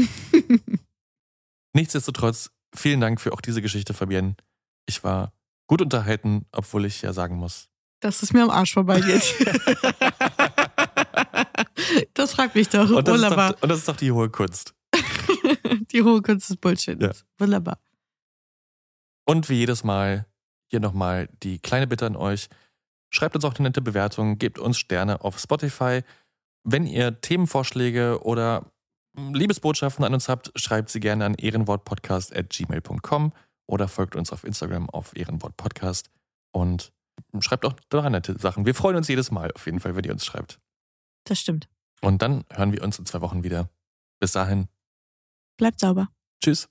[1.73, 4.35] Nichtsdestotrotz, vielen Dank für auch diese Geschichte, Fabienne.
[4.87, 5.31] Ich war
[5.67, 7.69] gut unterhalten, obwohl ich ja sagen muss.
[7.99, 9.35] Dass es mir am Arsch vorbeigeht.
[12.31, 12.89] das fragt mich doch.
[12.89, 13.53] Und das, Wunderbar.
[13.53, 14.73] Doch, und das ist doch die hohe Kunst.
[15.91, 17.01] die hohe Kunst ist Bullshit.
[17.01, 17.11] Ja.
[17.37, 17.79] Wunderbar.
[19.25, 20.25] Und wie jedes Mal
[20.69, 22.47] hier nochmal die kleine Bitte an euch.
[23.13, 26.01] Schreibt uns auch eine nette Bewertung, gebt uns Sterne auf Spotify.
[26.63, 28.71] Wenn ihr Themenvorschläge oder
[29.17, 33.33] Liebesbotschaften an uns habt, schreibt sie gerne an ehrenwortpodcast.gmail.com
[33.67, 36.09] oder folgt uns auf Instagram auf ehrenwortpodcast
[36.51, 36.93] und
[37.39, 38.65] schreibt auch da nette Sachen.
[38.65, 40.59] Wir freuen uns jedes Mal auf jeden Fall, wenn ihr uns schreibt.
[41.25, 41.67] Das stimmt.
[42.01, 43.69] Und dann hören wir uns in zwei Wochen wieder.
[44.19, 44.67] Bis dahin.
[45.57, 46.09] Bleibt sauber.
[46.43, 46.67] Tschüss.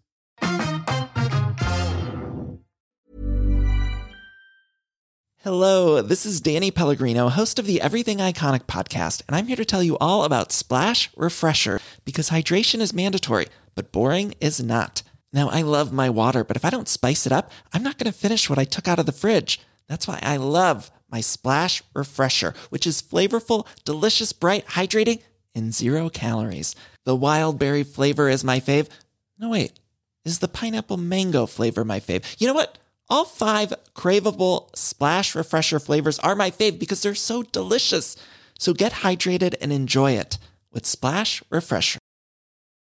[5.42, 9.64] Hello, this is Danny Pellegrino, host of the Everything Iconic podcast, and I'm here to
[9.64, 15.02] tell you all about Splash Refresher because hydration is mandatory, but boring is not.
[15.32, 18.12] Now, I love my water, but if I don't spice it up, I'm not going
[18.12, 19.60] to finish what I took out of the fridge.
[19.90, 25.20] That's why I love my Splash Refresher, which is flavorful, delicious, bright, hydrating,
[25.52, 26.76] and zero calories.
[27.04, 28.88] The wild berry flavor is my fave.
[29.36, 29.80] No, wait,
[30.24, 32.40] is the pineapple mango flavor my fave?
[32.40, 32.78] You know what?
[33.08, 38.16] All five craveable Splash Refresher flavors are my fave because they're so delicious.
[38.60, 40.38] So get hydrated and enjoy it
[40.70, 41.98] with Splash Refresher.